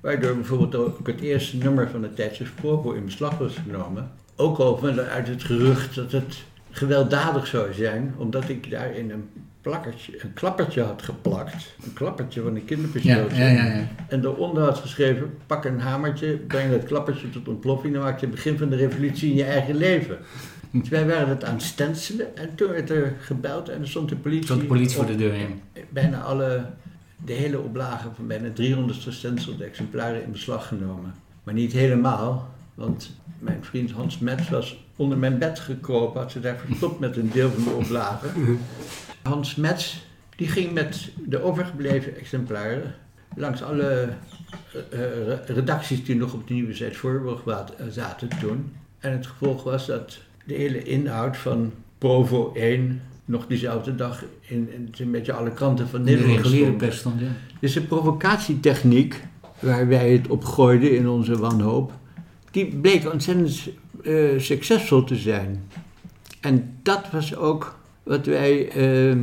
Waardoor 0.01 0.35
bijvoorbeeld 0.35 0.75
ook 0.75 1.07
het 1.07 1.21
eerste 1.21 1.57
nummer 1.57 1.89
van 1.89 2.03
het 2.03 2.15
tijdschrift 2.15 2.55
Provo 2.55 2.91
in 2.91 3.05
beslag 3.05 3.37
was 3.37 3.55
genomen. 3.65 4.11
Ook 4.35 4.57
al 4.57 4.77
vanuit 4.77 5.27
het 5.27 5.43
gerucht 5.43 5.95
dat 5.95 6.11
het 6.11 6.43
gewelddadig 6.71 7.47
zou 7.47 7.73
zijn, 7.73 8.13
omdat 8.17 8.49
ik 8.49 8.71
daar 8.71 8.95
in 8.95 9.11
een, 9.11 9.29
plakkertje, 9.67 10.23
een 10.23 10.33
klappertje 10.33 10.81
had 10.81 11.01
geplakt. 11.01 11.75
Een 11.85 11.93
klappertje 11.93 12.41
van 12.41 12.55
een 12.55 13.01
ja, 13.01 13.25
ja, 13.33 13.47
ja. 13.47 13.87
En 14.07 14.21
daaronder 14.21 14.63
had 14.63 14.77
geschreven: 14.77 15.33
pak 15.45 15.65
een 15.65 15.79
hamertje, 15.79 16.37
breng 16.37 16.71
dat 16.71 16.83
klappertje 16.83 17.29
tot 17.29 17.47
ontploffing, 17.47 17.93
dan 17.93 18.03
maak 18.03 18.19
je 18.19 18.25
het 18.25 18.35
begin 18.35 18.57
van 18.57 18.69
de 18.69 18.75
revolutie 18.75 19.29
in 19.29 19.35
je 19.35 19.43
eigen 19.43 19.75
leven. 19.75 20.17
Dus 20.71 20.89
wij 20.89 21.07
waren 21.07 21.29
het 21.29 21.43
aan 21.43 21.55
het 21.55 22.33
en 22.35 22.55
toen 22.55 22.71
werd 22.71 22.89
er 22.89 23.13
gebeld 23.19 23.69
en 23.69 23.81
er 23.81 23.87
stond 23.87 24.09
de 24.09 24.15
politie. 24.15 24.45
Stond 24.45 24.61
de 24.61 24.67
politie 24.67 24.95
voor 24.95 25.05
de 25.05 25.15
deur 25.15 25.33
heen. 25.33 25.61
Bijna 25.89 26.21
alle, 26.21 26.65
de 27.25 27.33
hele 27.33 27.59
oplage 27.59 28.07
van 28.15 28.27
bijna 28.27 28.49
300 28.53 28.99
gestencelde 28.99 29.63
exemplaren 29.63 30.23
in 30.23 30.31
beslag 30.31 30.67
genomen. 30.67 31.13
Maar 31.43 31.53
niet 31.53 31.71
helemaal, 31.71 32.53
want 32.77 33.11
mijn 33.39 33.63
vriend 33.63 33.91
Hans 33.91 34.19
Metz 34.19 34.49
was 34.49 34.85
onder 34.95 35.17
mijn 35.17 35.37
bed 35.37 35.59
gekropen, 35.59 36.21
had 36.21 36.31
ze 36.31 36.39
daar 36.39 36.57
verstopt 36.65 36.99
met 36.99 37.17
een 37.17 37.29
deel 37.31 37.49
van 37.49 37.63
de 37.63 37.69
oplage. 37.69 38.27
Hans 39.21 39.55
Metz, 39.55 39.97
die 40.35 40.47
ging 40.47 40.73
met 40.73 41.11
de 41.25 41.41
overgebleven 41.41 42.17
exemplaren 42.17 42.95
langs 43.35 43.63
alle 43.63 44.09
eh, 44.91 45.31
eh, 45.31 45.39
redacties 45.45 46.05
die 46.05 46.15
nog 46.15 46.33
op 46.33 46.47
de 46.47 46.53
Nieuwe 46.53 46.73
Tijd 46.73 46.97
Voorburg 46.97 47.45
eh, 47.45 47.65
zaten 47.89 48.29
toen. 48.39 48.71
En 48.99 49.11
het 49.11 49.27
gevolg 49.27 49.63
was 49.63 49.85
dat 49.85 50.17
de 50.45 50.53
hele 50.53 50.83
inhoud 50.83 51.37
van 51.37 51.73
Provo 51.97 52.51
1 52.53 53.01
nog 53.25 53.47
diezelfde 53.47 53.95
dag 53.95 54.23
in, 54.41 54.69
in 54.73 54.89
zo'n 54.91 55.11
beetje 55.11 55.33
alle 55.33 55.51
kranten 55.51 55.87
van 55.87 55.99
In 55.99 56.05
de 56.05 56.11
Nederland 56.11 56.37
reguliere 56.37 56.71
pers 56.71 56.97
stond, 56.97 57.19
ja. 57.19 57.27
Dus 57.59 57.73
de 57.73 57.81
provocatietechniek, 57.81 59.23
waar 59.59 59.87
wij 59.87 60.11
het 60.11 60.27
op 60.27 60.43
gooiden 60.43 60.95
in 60.95 61.07
onze 61.07 61.37
wanhoop, 61.37 61.91
die 62.57 62.65
bleek 62.65 63.11
ontzettend 63.11 63.69
eh, 64.03 64.39
succesvol 64.39 65.03
te 65.03 65.15
zijn. 65.15 65.69
En 66.41 66.79
dat 66.83 67.01
was 67.11 67.35
ook 67.35 67.79
wat 68.03 68.25
wij 68.25 68.69
eh, 68.69 69.17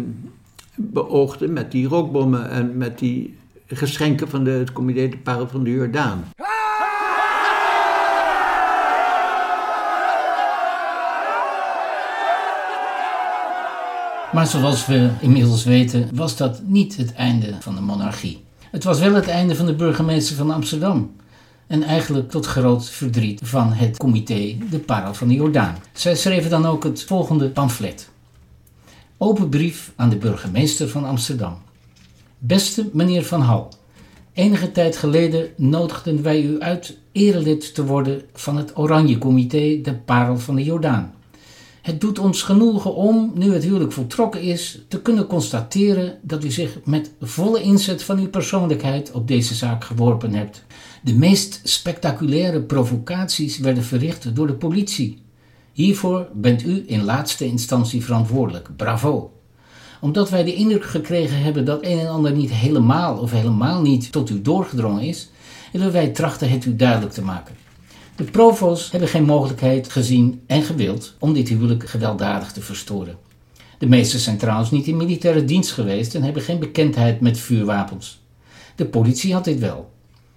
beoogden 0.75 1.53
met 1.53 1.71
die 1.71 1.89
rookbommen 1.89 2.51
en 2.51 2.77
met 2.77 2.99
die 2.99 3.37
geschenken 3.67 4.29
van 4.29 4.45
de, 4.45 4.51
het 4.51 4.73
comité 4.73 5.09
de 5.09 5.17
Parel 5.17 5.49
van 5.49 5.65
de 5.65 5.71
Jordaan. 5.71 6.25
Maar 14.33 14.47
zoals 14.47 14.87
we 14.87 15.11
inmiddels 15.21 15.65
weten, 15.65 16.09
was 16.15 16.37
dat 16.37 16.63
niet 16.67 16.97
het 16.97 17.15
einde 17.15 17.57
van 17.61 17.75
de 17.75 17.81
monarchie. 17.81 18.45
Het 18.71 18.85
was 18.85 18.99
wel 19.01 19.15
het 19.15 19.29
einde 19.29 19.55
van 19.55 19.67
de 19.67 19.75
burgemeester 19.75 20.37
van 20.37 20.51
Amsterdam. 20.51 21.15
En 21.75 21.83
eigenlijk 21.83 22.31
tot 22.31 22.47
groot 22.47 22.91
verdriet 22.91 23.41
van 23.45 23.73
het 23.73 23.97
comité 23.97 24.57
De 24.71 24.79
Parel 24.79 25.15
van 25.15 25.29
de 25.29 25.35
Jordaan. 25.35 25.77
Zij 25.93 26.15
schreven 26.17 26.51
dan 26.51 26.67
ook 26.67 26.85
het 26.85 27.03
volgende 27.03 27.49
pamflet. 27.49 28.11
Open 29.19 29.49
brief 29.49 29.93
aan 29.97 30.09
de 30.09 30.17
burgemeester 30.17 30.89
van 30.89 31.05
Amsterdam. 31.05 31.59
Beste 32.39 32.91
meneer 32.93 33.25
Van 33.25 33.41
Hal, 33.41 33.69
enige 34.33 34.73
tijd 34.73 34.97
geleden 34.97 35.49
nodigden 35.57 36.23
wij 36.23 36.43
u 36.43 36.61
uit 36.61 36.99
erelid 37.13 37.75
te 37.75 37.85
worden 37.85 38.23
van 38.35 38.57
het 38.57 38.79
Oranje 38.79 39.19
Comité 39.19 39.81
De 39.83 39.95
Parel 40.05 40.39
van 40.39 40.55
de 40.55 40.65
Jordaan. 40.65 41.15
Het 41.85 42.01
doet 42.01 42.19
ons 42.19 42.43
genoegen 42.43 42.95
om, 42.95 43.33
nu 43.35 43.53
het 43.53 43.65
huwelijk 43.65 43.93
voltrokken 43.93 44.41
is, 44.41 44.85
te 44.89 45.03
kunnen 45.03 45.27
constateren 45.27 46.19
dat 46.23 46.45
u 46.45 46.51
zich 46.51 46.79
met 46.85 47.13
volle 47.21 47.63
inzet 47.63 48.03
van 48.03 48.19
uw 48.19 48.29
persoonlijkheid 48.29 49.13
op 49.13 49.29
deze 49.29 49.55
zaak 49.55 49.85
geworpen 49.85 50.35
hebt. 50.35 50.65
De 51.03 51.15
meest 51.15 51.61
spectaculaire 51.63 52.63
provocaties 52.63 53.59
werden 53.59 53.85
verricht 53.85 54.37
door 54.37 54.47
de 54.47 54.55
politie. 54.55 55.23
Hiervoor 55.73 56.29
bent 56.35 56.65
u 56.65 56.85
in 56.87 57.05
laatste 57.05 57.47
instantie 57.47 58.05
verantwoordelijk. 58.05 58.77
Bravo! 58.77 59.33
Omdat 60.01 60.31
wij 60.31 60.45
de 60.45 60.55
indruk 60.55 60.85
gekregen 60.85 61.43
hebben 61.43 61.65
dat 61.65 61.85
een 61.85 61.99
en 61.99 62.09
ander 62.09 62.33
niet 62.33 62.51
helemaal 62.51 63.19
of 63.19 63.31
helemaal 63.31 63.83
niet 63.83 64.13
tot 64.13 64.31
u 64.31 64.43
doorgedrongen 64.43 65.03
is, 65.03 65.29
willen 65.73 65.93
wij 65.93 66.09
trachten 66.09 66.51
het 66.51 66.65
u 66.65 66.77
duidelijk 66.77 67.13
te 67.13 67.23
maken. 67.23 67.64
De 68.17 68.25
provo's 68.25 68.91
hebben 68.91 69.09
geen 69.09 69.25
mogelijkheid 69.25 69.93
gezien 69.93 70.43
en 70.47 70.63
gewild 70.63 71.15
om 71.19 71.33
dit 71.33 71.49
huwelijk 71.49 71.89
gewelddadig 71.89 72.53
te 72.53 72.61
verstoren. 72.61 73.17
De 73.79 73.87
meesten 73.87 74.19
zijn 74.19 74.37
trouwens 74.37 74.71
niet 74.71 74.87
in 74.87 74.97
militaire 74.97 75.45
dienst 75.45 75.73
geweest 75.73 76.15
en 76.15 76.23
hebben 76.23 76.43
geen 76.43 76.59
bekendheid 76.59 77.21
met 77.21 77.39
vuurwapens. 77.39 78.21
De 78.77 78.85
politie 78.85 79.33
had 79.33 79.45
dit 79.45 79.59
wel. 79.59 79.91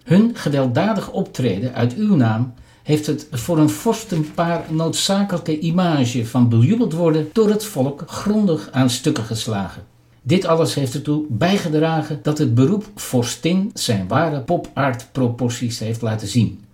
Hun 0.04 0.32
gewelddadig 0.34 1.12
optreden 1.12 1.74
uit 1.74 1.96
uw 1.96 2.16
naam 2.16 2.54
heeft 2.84 3.06
het 3.06 3.28
voor 3.32 3.58
een 3.58 3.70
vorstenpaar 3.70 4.66
noodzakelijke 4.70 5.60
image 5.60 6.26
van 6.26 6.50
bejubeld 6.50 6.94
worden 6.94 7.30
door 7.34 7.50
het 7.50 7.66
volk 7.66 8.04
grondig 8.08 8.70
aan 8.72 8.90
stukken 8.90 9.24
geslagen. 9.24 9.84
Dit 10.22 10.46
alles 10.46 10.74
heeft 10.74 10.94
ertoe 10.94 11.26
bijgedragen 11.30 12.20
dat 12.24 12.38
het 12.38 12.56
beroep 12.56 12.86
vorstin 12.96 13.72
zijn 13.74 14.08
ware 14.08 14.42
pop-art-proporties 14.42 15.80
heeft 15.80 16.02
laten 16.02 16.28
zien. 16.28 16.66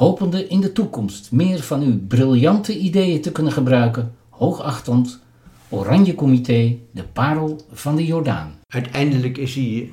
Hopende 0.00 0.46
in 0.46 0.60
de 0.60 0.72
toekomst 0.72 1.32
meer 1.32 1.60
van 1.62 1.82
uw 1.82 1.98
briljante 2.08 2.78
ideeën 2.78 3.20
te 3.20 3.32
kunnen 3.32 3.52
gebruiken, 3.52 4.14
hoogachtend 4.28 5.20
Oranje 5.68 6.14
Comité, 6.14 6.76
de 6.90 7.02
parel 7.12 7.60
van 7.72 7.96
de 7.96 8.06
Jordaan. 8.06 8.52
Uiteindelijk 8.66 9.38
is 9.38 9.54
hij 9.54 9.90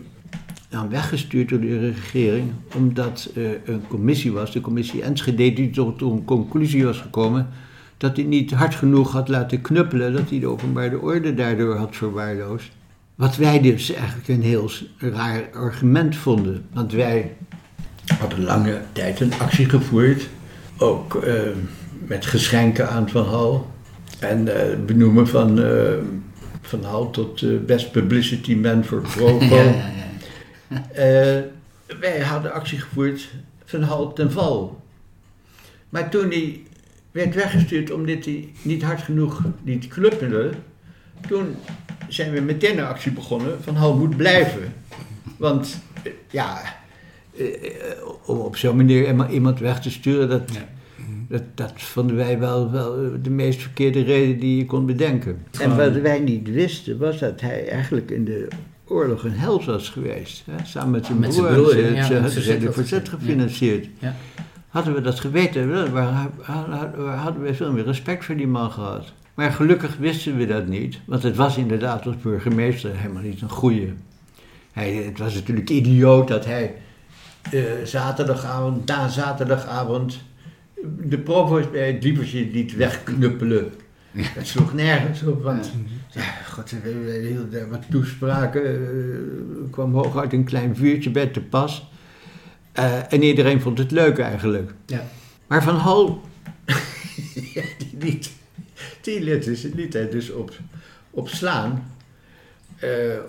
dan 0.70 0.90
weggestuurd 0.90 1.50
door 1.50 1.60
de 1.60 1.80
regering, 1.80 2.52
omdat 2.76 3.32
eh, 3.36 3.44
een 3.66 3.88
commissie 3.88 4.32
was, 4.32 4.52
de 4.52 4.62
commissie 4.62 5.02
Enschede, 5.02 5.54
die 5.54 5.70
tot 5.70 6.02
een 6.02 6.26
conclusie 6.26 6.86
was 6.86 6.98
gekomen 6.98 7.48
dat 7.98 8.16
hij 8.16 8.26
niet 8.26 8.52
hard 8.52 8.76
genoeg 8.76 9.12
had 9.12 9.28
laten 9.28 9.62
knuppelen, 9.62 10.14
dat 10.14 10.30
hij 10.30 10.40
de 10.40 10.48
openbare 10.48 11.02
orde 11.02 11.34
daardoor 11.34 11.76
had 11.76 11.96
verwaarloosd. 11.96 12.72
Wat 13.16 13.36
wij 13.36 13.62
dus 13.62 13.94
eigenlijk 13.94 14.28
een 14.28 14.44
heel 14.44 14.70
raar 14.98 15.50
argument 15.54 16.16
vonden, 16.16 16.66
want 16.74 16.92
wij 16.92 17.36
hadden 18.20 18.44
lange 18.44 18.82
tijd 18.92 19.20
een 19.20 19.34
actie 19.40 19.70
gevoerd, 19.70 20.28
ook 20.78 21.16
eh, 21.16 21.42
met 22.06 22.26
geschenken 22.26 22.90
aan 22.90 23.10
Van 23.10 23.26
Hal 23.26 23.72
en 24.20 24.48
eh, 24.48 24.78
benoemen 24.86 25.28
van 25.28 25.62
eh, 25.64 25.94
Van 26.62 26.84
Hal 26.84 27.10
tot 27.10 27.66
best 27.66 27.92
publicity 27.92 28.56
man 28.56 28.86
voor 28.86 29.02
Provo. 29.02 29.40
Ja, 29.50 29.64
ja, 29.64 29.72
ja. 30.94 31.44
Wij 32.00 32.20
hadden 32.20 32.54
actie 32.54 32.80
gevoerd 32.80 33.30
van 33.66 33.82
Hal 33.82 34.14
ten 34.14 34.32
val. 34.32 34.82
Maar 35.90 36.10
toen 36.10 36.30
hij 36.30 36.62
werd 37.12 37.36
weggestuurd 37.36 37.92
omdat 37.92 38.26
hij 38.26 38.50
niet 38.62 38.84
hard 38.84 39.02
genoeg 39.02 39.42
liet 39.64 39.88
knuppelen, 39.88 40.54
toen 41.28 41.56
zijn 42.08 42.32
we 42.32 42.42
meteen 42.42 42.78
een 42.78 42.86
actie 42.86 43.12
begonnen 43.12 43.64
van 43.64 43.76
Hal 43.76 43.96
moet 43.96 44.18
blijven. 44.18 44.74
Want 45.38 45.82
ja, 46.30 46.78
om 48.26 48.38
op 48.38 48.56
zo'n 48.56 48.76
manier 48.76 49.08
iemand- 49.08 49.32
iemand 49.32 49.60
weg 49.60 49.82
te 49.82 49.92
sturen, 49.92 50.30
dat, 50.30 50.42
Ja. 50.54 50.66
dat, 51.30 51.44
dat 51.56 51.72
vonden 51.76 52.16
wij 52.16 52.40
wel, 52.40 52.72
wel 52.72 52.96
de 53.22 53.30
meest 53.30 53.62
verkeerde 53.62 54.04
reden 54.04 54.40
die 54.40 54.58
je 54.58 54.66
kon 54.66 54.86
bedenken. 54.86 55.38
En 55.62 55.78
wat 55.78 55.94
wij 55.94 56.20
niet 56.20 56.50
wisten 56.52 56.98
was 56.98 57.20
dat 57.20 57.42
hij 57.42 57.68
eigenlijk 57.70 58.12
in 58.12 58.26
de 58.26 58.48
oorlog 58.86 59.24
een 59.24 59.32
held 59.32 59.66
was 59.66 59.90
geweest. 59.90 60.44
Hè? 60.52 60.66
Samen 60.66 60.92
met 60.92 61.06
zijn 61.06 61.20
Met 61.20 61.34
zijn 61.34 61.46
broer. 61.46 61.58
broer, 61.58 61.72
Ze- 61.72 61.78
ja, 61.80 61.88
ze 61.92 61.98
het 62.00 62.08
hadden 62.12 62.32
verzet 62.32 62.62
de 62.62 62.72
verzet 62.72 63.10
gefinancierd. 63.10 63.88
Ja. 64.00 64.16
Hadden 64.68 64.94
we 64.94 65.02
dat 65.02 65.20
geweten, 65.20 65.70
hadden 66.42 67.18
hadden 67.18 67.42
we 67.44 67.54
veel 67.54 67.72
meer 67.72 67.84
respect 67.86 68.26
voor 68.26 68.36
die 68.36 68.48
man 68.48 68.72
gehad. 68.72 69.14
Maar 69.34 69.52
gelukkig 69.52 69.98
wisten 69.98 70.38
we 70.38 70.46
dat 70.48 70.68
niet, 70.68 71.00
want 71.06 71.24
het 71.24 71.36
was 71.36 71.58
inderdaad 71.58 72.06
als 72.06 72.16
burgemeester 72.18 72.92
helemaal 72.96 73.22
niet 73.24 73.42
een 73.42 73.50
goeie. 73.50 73.94
Hij, 74.72 74.94
het 74.94 75.18
was 75.20 75.34
natuurlijk 75.34 75.70
idioot 75.70 76.28
dat 76.28 76.46
hij 76.46 76.76
eh, 77.52 77.64
zaterdagavond, 77.84 78.88
na 78.88 79.08
zaterdagavond, 79.08 80.20
de 81.00 81.18
provost 81.20 81.72
bij 81.72 81.88
het 81.88 82.02
dievertje 82.02 82.50
liet 82.52 82.76
wegknuppelen. 82.76 83.72
Dat 84.36 84.48
sloeg 84.48 84.74
nergens 84.74 85.24
op, 85.24 85.44
want 85.44 85.72
ja, 86.10 86.22
god, 86.22 86.74
wat 87.70 87.84
toespraken, 87.90 88.66
eh, 88.66 89.72
kwam 89.72 89.94
hooguit 89.94 90.34
een 90.34 90.44
klein 90.44 90.76
vuurtje 90.76 91.10
bij 91.10 91.28
te 91.28 91.42
pas. 91.42 91.90
Eh, 92.72 93.14
en 93.14 93.24
iedereen 93.24 93.62
vond 93.62 93.78
het 93.78 93.92
leuk 93.92 94.18
eigenlijk. 94.18 94.72
Ja. 94.86 95.04
Maar 95.48 95.64
Van 95.64 95.76
Hal, 95.76 96.22
ja, 97.54 97.64
die 97.78 97.98
liet, 98.00 98.32
die 99.02 99.24
liet, 99.24 99.44
dus, 99.44 99.62
liet 99.62 99.94
hij 99.94 100.10
dus 100.10 100.32
op, 100.32 100.52
op 101.10 101.30
slaan. 101.30 101.96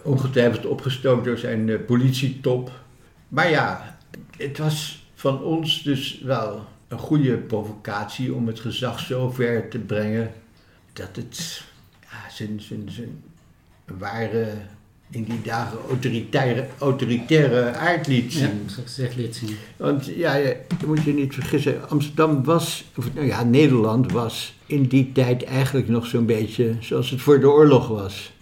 Ongetwijfeld 0.04 0.66
opgestookt 0.66 1.24
door 1.24 1.38
zijn 1.38 1.84
politietop. 1.84 2.70
Maar 3.28 3.50
ja, 3.50 3.97
het 4.38 4.58
was 4.58 5.06
van 5.14 5.42
ons 5.42 5.82
dus 5.82 6.20
wel 6.22 6.66
een 6.88 6.98
goede 6.98 7.36
provocatie 7.36 8.34
om 8.34 8.46
het 8.46 8.60
gezag 8.60 9.00
zo 9.00 9.30
ver 9.30 9.68
te 9.68 9.78
brengen 9.78 10.32
dat 10.92 11.16
het 11.16 11.62
ja, 12.00 12.30
zijn, 12.30 12.60
zijn, 12.60 12.90
zijn 12.90 13.22
ware, 13.98 14.48
in 15.10 15.24
die 15.24 15.42
dagen 15.42 15.78
autoritaire, 15.88 16.66
autoritaire 16.78 17.74
aard 17.74 18.06
liet 18.06 18.32
Ja, 18.32 18.38
zien. 18.38 18.62
zoals 18.66 18.90
gezegd 18.94 19.16
liet 19.16 19.36
zien. 19.36 19.56
Want 19.76 20.06
ja, 20.06 20.34
je 20.34 20.56
je 20.80 20.86
moet 20.86 21.02
je 21.02 21.14
niet 21.14 21.34
vergissen, 21.34 21.88
Amsterdam 21.88 22.44
was, 22.44 22.84
of 22.96 23.14
nou 23.14 23.26
ja, 23.26 23.44
Nederland 23.44 24.12
was 24.12 24.54
in 24.66 24.82
die 24.82 25.12
tijd 25.12 25.44
eigenlijk 25.44 25.88
nog 25.88 26.06
zo'n 26.06 26.26
beetje 26.26 26.76
zoals 26.80 27.10
het 27.10 27.20
voor 27.20 27.40
de 27.40 27.48
oorlog 27.50 27.88
was. 27.88 28.32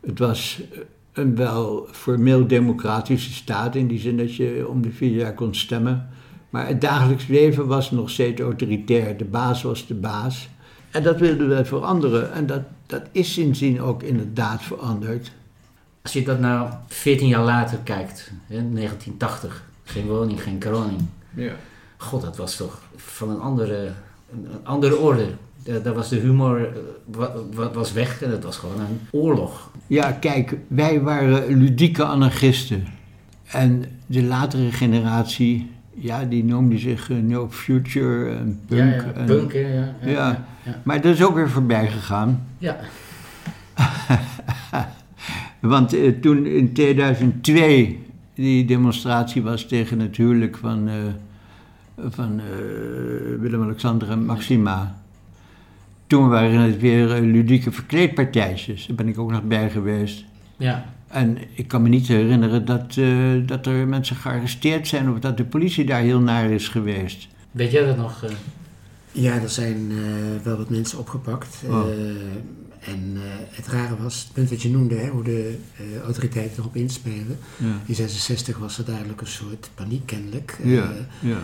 Het 0.00 0.18
was 0.18 0.60
een 1.16 1.36
wel 1.36 1.88
formeel 1.92 2.46
democratische 2.46 3.32
staat 3.32 3.74
in 3.74 3.86
die 3.86 3.98
zin 3.98 4.16
dat 4.16 4.34
je 4.34 4.66
om 4.68 4.82
de 4.82 4.90
vier 4.90 5.10
jaar 5.10 5.34
kon 5.34 5.54
stemmen. 5.54 6.08
Maar 6.50 6.66
het 6.66 6.80
dagelijks 6.80 7.26
leven 7.26 7.66
was 7.66 7.90
nog 7.90 8.10
steeds 8.10 8.40
autoritair. 8.40 9.16
De 9.16 9.24
baas 9.24 9.62
was 9.62 9.86
de 9.86 9.94
baas. 9.94 10.48
En 10.90 11.02
dat 11.02 11.18
wilden 11.18 11.48
we 11.48 11.64
veranderen. 11.64 12.32
En 12.32 12.46
dat, 12.46 12.62
dat 12.86 13.02
is 13.12 13.32
sindsdien 13.32 13.80
ook 13.80 14.02
inderdaad 14.02 14.62
veranderd. 14.62 15.32
Als 16.02 16.12
je 16.12 16.22
dat 16.22 16.40
nou 16.40 16.70
14 16.86 17.28
jaar 17.28 17.44
later 17.44 17.78
kijkt, 17.78 18.30
hè, 18.46 18.70
1980, 18.70 19.64
geen 19.84 20.06
woning, 20.06 20.42
geen 20.42 20.58
kroning. 20.58 21.00
Ja. 21.34 21.52
God, 21.96 22.22
dat 22.22 22.36
was 22.36 22.56
toch 22.56 22.80
van 22.96 23.30
een 23.30 23.40
andere, 23.40 23.92
een 24.32 24.46
andere 24.62 24.96
orde. 24.96 25.26
Da- 25.66 25.78
Daar 25.78 25.94
was 25.94 26.08
de 26.08 26.16
humor 26.16 26.60
eh, 26.60 26.68
wa- 27.04 27.32
wa- 27.54 27.70
was 27.72 27.92
weg 27.92 28.22
en 28.22 28.30
het 28.30 28.44
was 28.44 28.56
gewoon 28.56 28.80
een 28.80 28.98
oorlog. 29.10 29.70
Ja, 29.86 30.12
kijk, 30.12 30.56
wij 30.68 31.00
waren 31.00 31.56
ludieke 31.58 32.04
anarchisten. 32.04 32.84
En 33.46 33.84
de 34.06 34.22
latere 34.22 34.72
generatie, 34.72 35.70
ja, 35.94 36.24
die 36.24 36.44
noemde 36.44 36.78
zich 36.78 37.10
eh, 37.10 37.16
No 37.16 37.48
Future 37.50 38.30
en 38.36 38.60
punk. 38.66 38.80
ja, 38.80 38.86
ja, 39.06 39.12
en- 39.14 39.26
punk, 39.26 39.52
hè, 39.52 39.60
ja, 39.60 39.94
ja. 40.04 40.44
Maar 40.82 41.00
dat 41.00 41.14
is 41.14 41.22
ook 41.24 41.34
weer 41.34 41.50
voorbij 41.50 41.88
gegaan. 41.88 42.46
Ja, 42.58 42.76
Want 45.60 45.94
eh, 45.94 46.12
toen 46.20 46.46
in 46.46 46.72
2002 46.72 48.04
die 48.34 48.64
demonstratie 48.64 49.42
was 49.42 49.66
tegen 49.66 50.00
het 50.00 50.16
huwelijk 50.16 50.56
van, 50.56 50.88
eh, 50.88 50.94
van 52.08 52.38
eh, 52.40 52.44
Willem-Alexander 53.40 54.10
en 54.10 54.24
Maxima. 54.24 54.96
Toen 56.06 56.28
waren 56.28 56.60
het 56.60 56.80
weer 56.80 57.12
eh, 57.14 57.20
ludieke 57.20 57.72
verkleedpartijtjes. 57.72 58.86
Daar 58.86 58.96
ben 58.96 59.08
ik 59.08 59.18
ook 59.18 59.30
nog 59.30 59.42
bij 59.42 59.70
geweest. 59.70 60.24
ja. 60.56 60.94
En 61.06 61.38
ik 61.54 61.68
kan 61.68 61.82
me 61.82 61.88
niet 61.88 62.06
herinneren 62.08 62.64
dat, 62.64 62.96
eh, 62.96 63.08
dat 63.46 63.66
er 63.66 63.88
mensen 63.88 64.16
gearresteerd 64.16 64.88
zijn 64.88 65.10
of 65.10 65.18
dat 65.18 65.36
de 65.36 65.44
politie 65.44 65.84
daar 65.84 66.00
heel 66.00 66.20
naar 66.20 66.50
is 66.50 66.68
geweest. 66.68 67.28
Weet 67.50 67.70
jij 67.70 67.84
dat 67.86 67.96
nog? 67.96 68.22
eh? 68.24 68.30
Ja, 69.12 69.34
er 69.40 69.48
zijn 69.48 69.90
eh, 69.90 69.96
wel 70.44 70.56
wat 70.56 70.70
mensen 70.70 70.98
opgepakt. 70.98 71.62
Oh. 71.68 71.84
En 72.86 73.12
eh, 73.14 73.22
het 73.50 73.66
rare 73.66 73.96
was, 73.96 74.22
het 74.22 74.32
punt 74.32 74.50
wat 74.50 74.62
je 74.62 74.70
noemde, 74.70 74.94
hè, 74.94 75.08
hoe 75.08 75.22
de 75.22 75.58
eh, 75.76 76.00
autoriteiten 76.02 76.58
erop 76.58 76.76
inspelen. 76.76 77.38
Ja, 77.56 77.80
In 77.86 77.94
66 77.94 78.58
was 78.58 78.78
er 78.78 78.84
duidelijk 78.84 79.20
een 79.20 79.26
soort 79.26 79.70
paniek 79.74 80.06
kennelijk. 80.06 80.58
Eh, 80.62 80.72
ja. 81.20 81.42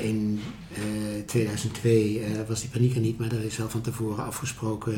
in 0.00 0.40
eh, 0.74 0.80
2002 1.26 2.20
eh, 2.20 2.30
was 2.48 2.60
die 2.60 2.70
paniek 2.70 2.94
er 2.94 3.00
niet, 3.00 3.18
maar 3.18 3.32
er 3.32 3.44
is 3.44 3.56
wel 3.56 3.68
van 3.68 3.80
tevoren 3.80 4.24
afgesproken 4.24 4.94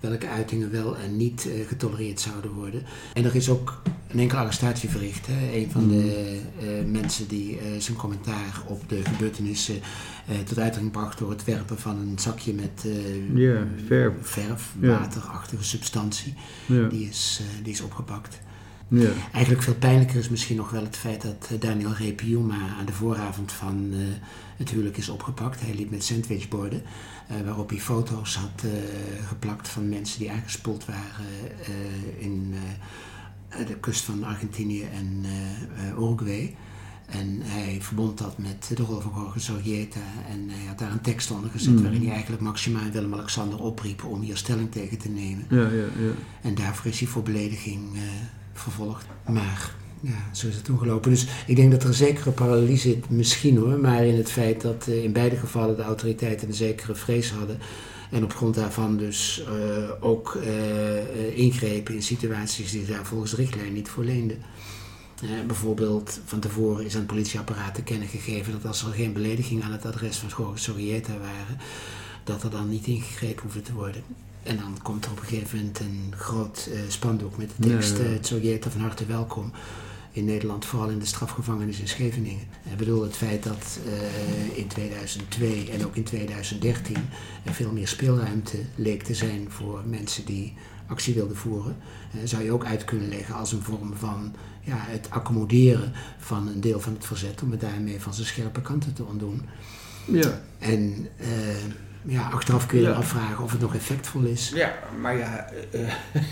welke 0.00 0.28
uitingen 0.28 0.70
wel 0.70 0.96
en 0.96 1.16
niet 1.16 1.48
getolereerd 1.66 2.20
zouden 2.20 2.50
worden. 2.50 2.82
En 3.14 3.24
er 3.24 3.34
is 3.34 3.48
ook 3.48 3.82
een 4.12 4.18
enkele 4.18 4.40
arrestatie 4.40 4.88
verricht. 4.88 5.26
Hè. 5.26 5.56
Een 5.56 5.70
van 5.70 5.88
de 5.88 6.38
eh, 6.60 6.66
mensen 6.86 7.28
die 7.28 7.58
eh, 7.58 7.64
zijn 7.78 7.96
commentaar 7.96 8.62
op 8.66 8.88
de 8.88 9.04
gebeurtenissen 9.04 9.80
eh, 10.26 10.38
tot 10.38 10.58
uiting 10.58 10.90
bracht 10.90 11.18
door 11.18 11.30
het 11.30 11.44
werpen 11.44 11.78
van 11.78 11.96
een 11.98 12.18
zakje 12.18 12.54
met 12.54 12.86
Ja, 13.34 13.66
verf. 13.86 14.12
verf, 14.20 14.74
waterachtige 14.80 15.64
substantie, 15.64 16.34
die, 16.66 17.08
is, 17.08 17.40
die 17.62 17.72
is 17.72 17.80
opgepakt. 17.80 18.40
ja. 18.88 19.10
Eigenlijk 19.32 19.62
veel 19.64 19.74
pijnlijker 19.74 20.18
is 20.18 20.28
misschien 20.28 20.56
nog 20.56 20.70
wel 20.70 20.82
het 20.82 20.96
feit 20.96 21.22
dat 21.22 21.60
Daniel 21.60 21.92
Repiuma 21.92 22.76
aan 22.78 22.86
de 22.86 22.92
vooravond 22.92 23.52
van 23.52 23.92
het 24.56 24.70
huwelijk 24.70 24.96
is 24.96 25.08
opgepakt. 25.08 25.60
Hij 25.60 25.74
liep 25.74 25.90
met 25.90 26.04
sandwichborden 26.04 26.82
eh, 27.28 27.36
waarop 27.44 27.70
hij 27.70 27.78
foto's 27.78 28.34
had 28.36 28.64
geplakt 29.28 29.68
van 29.68 29.88
mensen 29.88 30.18
die 30.18 30.30
aangespoeld 30.30 30.84
waren 30.84 31.26
in 32.18 32.54
de 33.66 33.76
kust 33.80 34.02
van 34.04 34.24
Argentinië 34.24 34.82
en 34.82 35.20
eh, 35.24 35.88
eh, 35.88 35.98
Uruguay. 35.98 36.54
En 37.06 37.38
hij 37.42 37.78
verbond 37.80 38.18
dat 38.18 38.38
met 38.38 38.72
de 38.76 38.82
rol 38.82 39.00
van 39.00 39.12
Jorge 39.14 39.40
Sorrieta. 39.40 40.00
En 40.28 40.48
hij 40.48 40.66
had 40.66 40.78
daar 40.78 40.90
een 40.92 41.00
tekst 41.00 41.30
onder 41.30 41.50
gezet 41.50 41.74
Mm. 41.74 41.82
waarin 41.82 42.02
hij 42.02 42.12
eigenlijk 42.12 42.42
Maxima 42.42 42.80
en 42.80 42.92
Willem-Alexander 42.92 43.62
opriep 43.62 44.04
om 44.04 44.20
hier 44.20 44.36
stelling 44.36 44.70
tegen 44.72 44.98
te 44.98 45.08
nemen. 45.08 45.46
ja, 45.48 45.60
ja, 45.60 46.04
ja. 46.06 46.12
En 46.42 46.54
daarvoor 46.54 46.90
is 46.90 46.98
hij 47.00 47.08
voor 47.08 47.22
belediging 47.22 47.94
eh, 47.94 48.00
vervolgd. 48.52 49.06
Maar 49.26 49.74
ja, 50.00 50.28
zo 50.32 50.46
is 50.48 50.54
het 50.54 50.64
toen 50.64 50.78
gelopen. 50.78 51.10
Dus 51.10 51.26
ik 51.46 51.56
denk 51.56 51.70
dat 51.70 51.82
er 51.82 51.88
een 51.88 51.94
zekere 51.94 52.30
parallel 52.30 52.76
zit, 52.76 53.10
misschien 53.10 53.56
hoor, 53.56 53.78
maar 53.78 54.04
in 54.04 54.16
het 54.16 54.30
feit 54.30 54.60
dat 54.60 54.86
eh, 54.88 55.04
in 55.04 55.12
beide 55.12 55.36
gevallen 55.36 55.76
de 55.76 55.82
autoriteiten 55.82 56.48
een 56.48 56.54
zekere 56.54 56.94
vrees 56.94 57.30
hadden. 57.30 57.58
En 58.10 58.24
op 58.24 58.34
grond 58.34 58.54
daarvan 58.54 58.96
dus 58.96 59.44
eh, 59.44 59.90
ook 60.00 60.34
eh, 60.34 60.98
eh, 60.98 61.38
ingrepen 61.38 61.94
in 61.94 62.02
situaties 62.02 62.70
die 62.70 62.86
daar 62.86 63.06
volgens 63.06 63.30
de 63.30 63.36
richtlijn 63.36 63.72
niet 63.72 63.88
voor 63.88 64.04
leenden. 64.04 64.38
Bijvoorbeeld 65.46 66.20
van 66.24 66.40
tevoren 66.40 66.84
is 66.84 66.94
aan 66.94 67.00
het 67.00 67.08
politieapparaat 67.08 67.74
te 67.74 67.82
kennen 67.82 68.08
gegeven 68.08 68.52
dat 68.52 68.66
als 68.66 68.82
er 68.82 68.92
geen 68.92 69.12
belediging 69.12 69.62
aan 69.62 69.72
het 69.72 69.86
adres 69.86 70.16
van 70.16 70.28
Jorge 70.36 70.58
Sorrieta 70.58 71.12
waren, 71.12 71.58
dat 72.24 72.42
er 72.42 72.50
dan 72.50 72.68
niet 72.68 72.86
ingegrepen 72.86 73.42
hoefde 73.42 73.62
te 73.62 73.72
worden. 73.72 74.02
En 74.42 74.56
dan 74.56 74.78
komt 74.82 75.04
er 75.04 75.10
op 75.10 75.20
een 75.20 75.26
gegeven 75.26 75.58
moment 75.58 75.80
een 75.80 76.14
groot 76.16 76.70
spandoek 76.88 77.36
met 77.36 77.50
de 77.56 77.68
tekst 77.68 77.98
Sorrieta 78.20 78.70
van 78.70 78.80
harte 78.80 79.06
welkom 79.06 79.52
in 80.12 80.24
Nederland, 80.24 80.64
vooral 80.64 80.88
in 80.88 80.98
de 80.98 81.06
strafgevangenis 81.06 81.80
in 81.80 81.88
Scheveningen. 81.88 82.46
Ik 82.70 82.76
bedoel, 82.76 83.02
het 83.02 83.16
feit 83.16 83.42
dat 83.42 83.78
eh, 83.86 84.58
in 84.58 84.66
2002 84.66 85.70
en 85.70 85.86
ook 85.86 85.96
in 85.96 86.04
2013 86.04 86.96
er 87.44 87.54
veel 87.54 87.72
meer 87.72 87.88
speelruimte 87.88 88.58
leek 88.74 89.02
te 89.02 89.14
zijn 89.14 89.50
voor 89.50 89.82
mensen 89.86 90.24
die 90.24 90.54
actie 90.86 91.14
wilden 91.14 91.36
voeren, 91.36 91.76
eh, 92.12 92.20
zou 92.24 92.42
je 92.42 92.52
ook 92.52 92.64
uit 92.64 92.84
kunnen 92.84 93.08
leggen 93.08 93.34
als 93.34 93.52
een 93.52 93.62
vorm 93.62 93.96
van 93.96 94.34
ja, 94.60 94.76
het 94.78 95.10
accommoderen 95.10 95.92
van 96.18 96.48
een 96.48 96.60
deel 96.60 96.80
van 96.80 96.92
het 96.92 97.06
verzet 97.06 97.42
om 97.42 97.50
het 97.50 97.60
daarmee 97.60 98.00
van 98.00 98.14
zijn 98.14 98.26
scherpe 98.26 98.60
kanten 98.60 98.92
te 98.92 99.04
ontdoen. 99.04 99.42
ja. 100.06 100.42
En 100.58 101.08
eh, 101.16 101.28
ja, 102.04 102.28
achteraf 102.28 102.66
kun 102.66 102.78
je 102.78 102.84
Ja. 102.84 102.90
je 102.90 102.94
afvragen 102.96 103.44
of 103.44 103.52
het 103.52 103.60
nog 103.60 103.74
effectvol 103.74 104.22
is. 104.22 104.52
Ja, 104.54 104.72
maar 105.00 105.18
ja, 105.18 105.50
eh, 105.70 105.80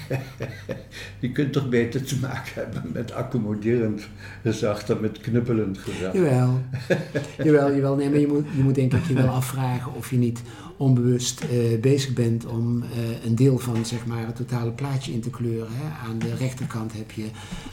je 1.21 1.33
kunt 1.33 1.53
toch 1.53 1.69
beter 1.69 2.05
te 2.05 2.19
maken 2.19 2.53
hebben 2.55 2.83
met 2.93 3.13
accommoderend 3.13 4.09
gezag 4.43 4.85
dan 4.85 5.01
met 5.01 5.21
knuppelend 5.21 5.79
gezag. 5.79 6.13
Jawel, 6.13 6.61
jawel, 7.45 7.75
jawel. 7.75 7.97
Nee, 7.97 8.11
maar 8.11 8.19
je 8.19 8.27
moet, 8.27 8.45
je 8.57 8.63
moet 8.63 8.75
denk 8.75 8.93
ik 8.93 9.05
je 9.07 9.15
wel 9.15 9.29
afvragen 9.29 9.95
of 9.95 10.11
je 10.11 10.17
niet 10.17 10.43
onbewust 10.77 11.41
eh, 11.41 11.81
bezig 11.81 12.13
bent 12.13 12.47
om 12.47 12.83
eh, 12.83 12.89
een 13.25 13.35
deel 13.35 13.59
van 13.59 13.85
zeg 13.87 14.07
maar, 14.07 14.27
het 14.27 14.37
totale 14.37 14.71
plaatje 14.71 15.13
in 15.13 15.21
te 15.21 15.31
kleuren. 15.31 15.69
Hè. 15.73 16.09
Aan 16.09 16.19
de 16.19 16.35
rechterkant 16.35 16.93
heb 16.93 17.11
je 17.11 17.25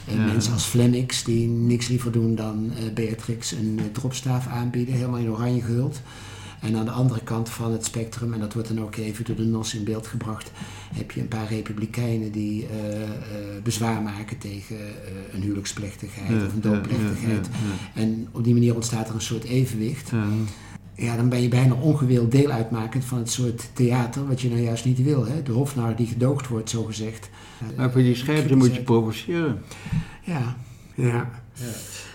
Ja. 0.04 0.24
mensen 0.24 0.52
als 0.52 0.64
Flemix 0.64 1.24
die 1.24 1.48
niks 1.48 1.88
liever 1.88 2.12
doen 2.12 2.34
dan 2.34 2.70
eh, 2.78 2.92
Beatrix 2.94 3.52
een 3.52 3.80
dropstaaf 3.92 4.46
aanbieden, 4.46 4.94
helemaal 4.94 5.20
in 5.20 5.30
oranje 5.30 5.62
gehuld. 5.62 6.00
En 6.66 6.76
aan 6.76 6.84
de 6.84 6.90
andere 6.90 7.20
kant 7.20 7.48
van 7.48 7.72
het 7.72 7.84
spectrum, 7.84 8.32
en 8.32 8.40
dat 8.40 8.52
wordt 8.52 8.68
dan 8.68 8.80
ook 8.80 8.96
even 8.96 9.24
door 9.24 9.36
de 9.36 9.44
NOS 9.44 9.74
in 9.74 9.84
beeld 9.84 10.06
gebracht, 10.06 10.50
heb 10.94 11.10
je 11.10 11.20
een 11.20 11.28
paar 11.28 11.48
republikeinen 11.48 12.32
die 12.32 12.66
eh, 12.66 13.02
eh, 13.02 13.08
bezwaar 13.62 14.02
maken 14.02 14.38
tegen 14.38 14.76
eh, 14.76 15.34
een 15.34 15.40
huwelijksplechtigheid 15.40 16.46
of 16.46 16.52
een 16.52 16.60
doodplechtigheid. 16.60 17.48
En 17.94 18.28
op 18.32 18.44
die 18.44 18.52
manier 18.52 18.74
ontstaat 18.74 19.08
er 19.08 19.14
een 19.14 19.20
soort 19.20 19.44
evenwicht. 19.44 20.12
Ja, 20.94 21.16
dan 21.16 21.28
ben 21.28 21.42
je 21.42 21.48
bijna 21.48 21.74
ongewild 21.74 22.30
deel 22.30 22.50
uitmakend 22.50 23.04
van 23.04 23.18
het 23.18 23.30
soort 23.30 23.68
theater 23.72 24.26
wat 24.26 24.40
je 24.40 24.48
nou 24.48 24.60
juist 24.60 24.84
niet 24.84 25.02
wil. 25.02 25.26
Hè? 25.26 25.42
De 25.42 25.52
hofnar 25.52 25.96
die 25.96 26.06
gedoogd 26.06 26.48
wordt, 26.48 26.70
zogezegd. 26.70 27.30
Maar 27.76 27.92
voor 27.92 28.02
die 28.02 28.14
scherpte 28.14 28.56
moet 28.56 28.74
je 28.74 28.82
provoceren. 28.82 29.62
Ja, 30.24 30.56
ja. 30.96 31.30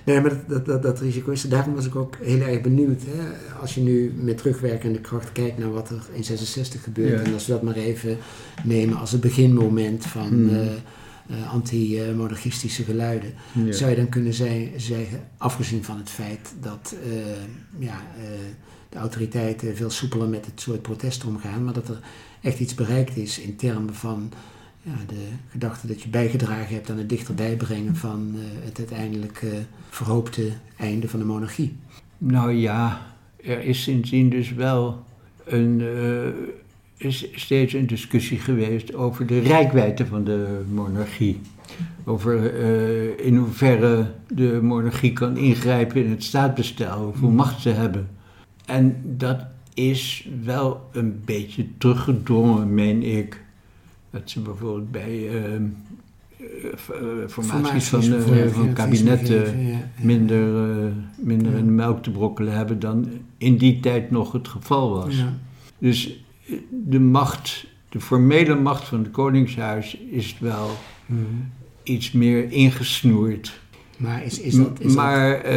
Nee, 0.03 0.21
maar 0.21 0.29
dat, 0.29 0.49
dat, 0.49 0.65
dat, 0.65 0.81
dat 0.81 0.99
risico 0.99 1.31
is. 1.31 1.41
Daarom 1.41 1.75
was 1.75 1.85
ik 1.85 1.95
ook 1.95 2.15
heel 2.21 2.39
erg 2.41 2.61
benieuwd. 2.61 3.01
Hè? 3.05 3.27
Als 3.61 3.75
je 3.75 3.81
nu 3.81 4.13
met 4.15 4.37
terugwerkende 4.37 4.99
kracht 4.99 5.31
kijkt 5.31 5.57
naar 5.57 5.71
wat 5.71 5.89
er 5.89 6.01
in 6.13 6.23
66 6.23 6.83
gebeurt. 6.83 7.19
Ja. 7.19 7.25
En 7.25 7.33
als 7.33 7.45
we 7.45 7.51
dat 7.51 7.61
maar 7.61 7.75
even 7.75 8.17
nemen 8.63 8.97
als 8.97 9.11
het 9.11 9.21
beginmoment 9.21 10.05
van 10.05 10.27
Hmm. 10.27 10.49
eh, 10.49 10.65
eh, 10.65 11.51
anti-monarchistische 11.53 12.83
geluiden. 12.83 13.33
Ja. 13.51 13.71
Zou 13.71 13.89
je 13.89 13.95
dan 13.95 14.09
kunnen 14.09 14.33
zeggen, 14.33 15.21
afgezien 15.37 15.83
van 15.83 15.97
het 15.97 16.09
feit 16.09 16.53
dat 16.59 16.95
eh, 17.03 17.11
ja, 17.77 18.01
de 18.89 18.97
autoriteiten 18.97 19.75
veel 19.75 19.89
soepeler 19.89 20.27
met 20.27 20.45
het 20.45 20.61
soort 20.61 20.81
protesten 20.81 21.27
omgaan, 21.27 21.63
maar 21.63 21.73
dat 21.73 21.87
er 21.87 21.99
echt 22.41 22.59
iets 22.59 22.75
bereikt 22.75 23.17
is 23.17 23.39
in 23.39 23.55
termen 23.55 23.95
van 23.95 24.31
ja, 24.81 24.91
de 25.07 25.27
gedachte 25.49 25.87
dat 25.87 26.01
je 26.01 26.09
bijgedragen 26.09 26.75
hebt 26.75 26.89
aan 26.89 26.97
het 26.97 27.09
dichterbij 27.09 27.55
brengen 27.55 27.95
van 27.95 28.35
het 28.63 28.77
uiteindelijk 28.77 29.45
verhoopte 29.89 30.51
einde 30.77 31.09
van 31.09 31.19
de 31.19 31.25
monarchie. 31.25 31.75
Nou 32.17 32.51
ja, 32.51 33.01
er 33.43 33.63
is 33.63 33.83
sindsdien 33.83 34.29
dus 34.29 34.53
wel 34.53 35.03
een, 35.45 35.81
is 36.97 37.27
steeds 37.33 37.73
een 37.73 37.87
discussie 37.87 38.39
geweest 38.39 38.93
over 38.95 39.25
de 39.25 39.39
rijkwijde 39.39 40.05
van 40.05 40.23
de 40.23 40.61
monarchie. 40.73 41.39
Over 42.03 42.59
in 43.19 43.35
hoeverre 43.35 44.11
de 44.27 44.59
monarchie 44.61 45.13
kan 45.13 45.37
ingrijpen 45.37 46.03
in 46.03 46.09
het 46.09 46.23
staatsbestel, 46.23 47.03
hoeveel 47.03 47.29
macht 47.29 47.61
ze 47.61 47.69
hebben. 47.69 48.09
En 48.65 49.01
dat 49.03 49.39
is 49.73 50.29
wel 50.43 50.89
een 50.91 51.21
beetje 51.25 51.65
teruggedrongen, 51.77 52.73
meen 52.73 53.03
ik. 53.03 53.43
Dat 54.11 54.29
ze 54.29 54.39
bijvoorbeeld 54.39 54.91
bij 54.91 55.19
uh, 55.19 55.61
formaties 57.27 57.87
van, 57.87 58.03
van 58.51 58.73
kabinetten 58.73 59.55
minder, 60.01 60.91
minder 61.17 61.53
in 61.53 61.65
de 61.65 61.71
melk 61.71 62.03
te 62.03 62.11
brokkelen 62.11 62.53
hebben 62.53 62.79
dan 62.79 63.07
in 63.37 63.57
die 63.57 63.79
tijd 63.79 64.11
nog 64.11 64.31
het 64.31 64.47
geval 64.47 64.89
was. 64.89 65.17
Ja. 65.17 65.33
Dus 65.77 66.23
de 66.69 66.99
macht, 66.99 67.67
de 67.89 67.99
formele 67.99 68.55
macht 68.55 68.87
van 68.87 68.99
het 68.99 69.11
Koningshuis 69.11 69.97
is 69.97 70.39
wel 70.39 70.69
hmm. 71.05 71.49
iets 71.83 72.11
meer 72.11 72.51
ingesnoerd. 72.51 73.59
Maar 73.97 74.23
is, 74.23 74.39
is 74.39 74.55
dat. 74.55 74.79
Is 74.79 74.95
maar 74.95 75.53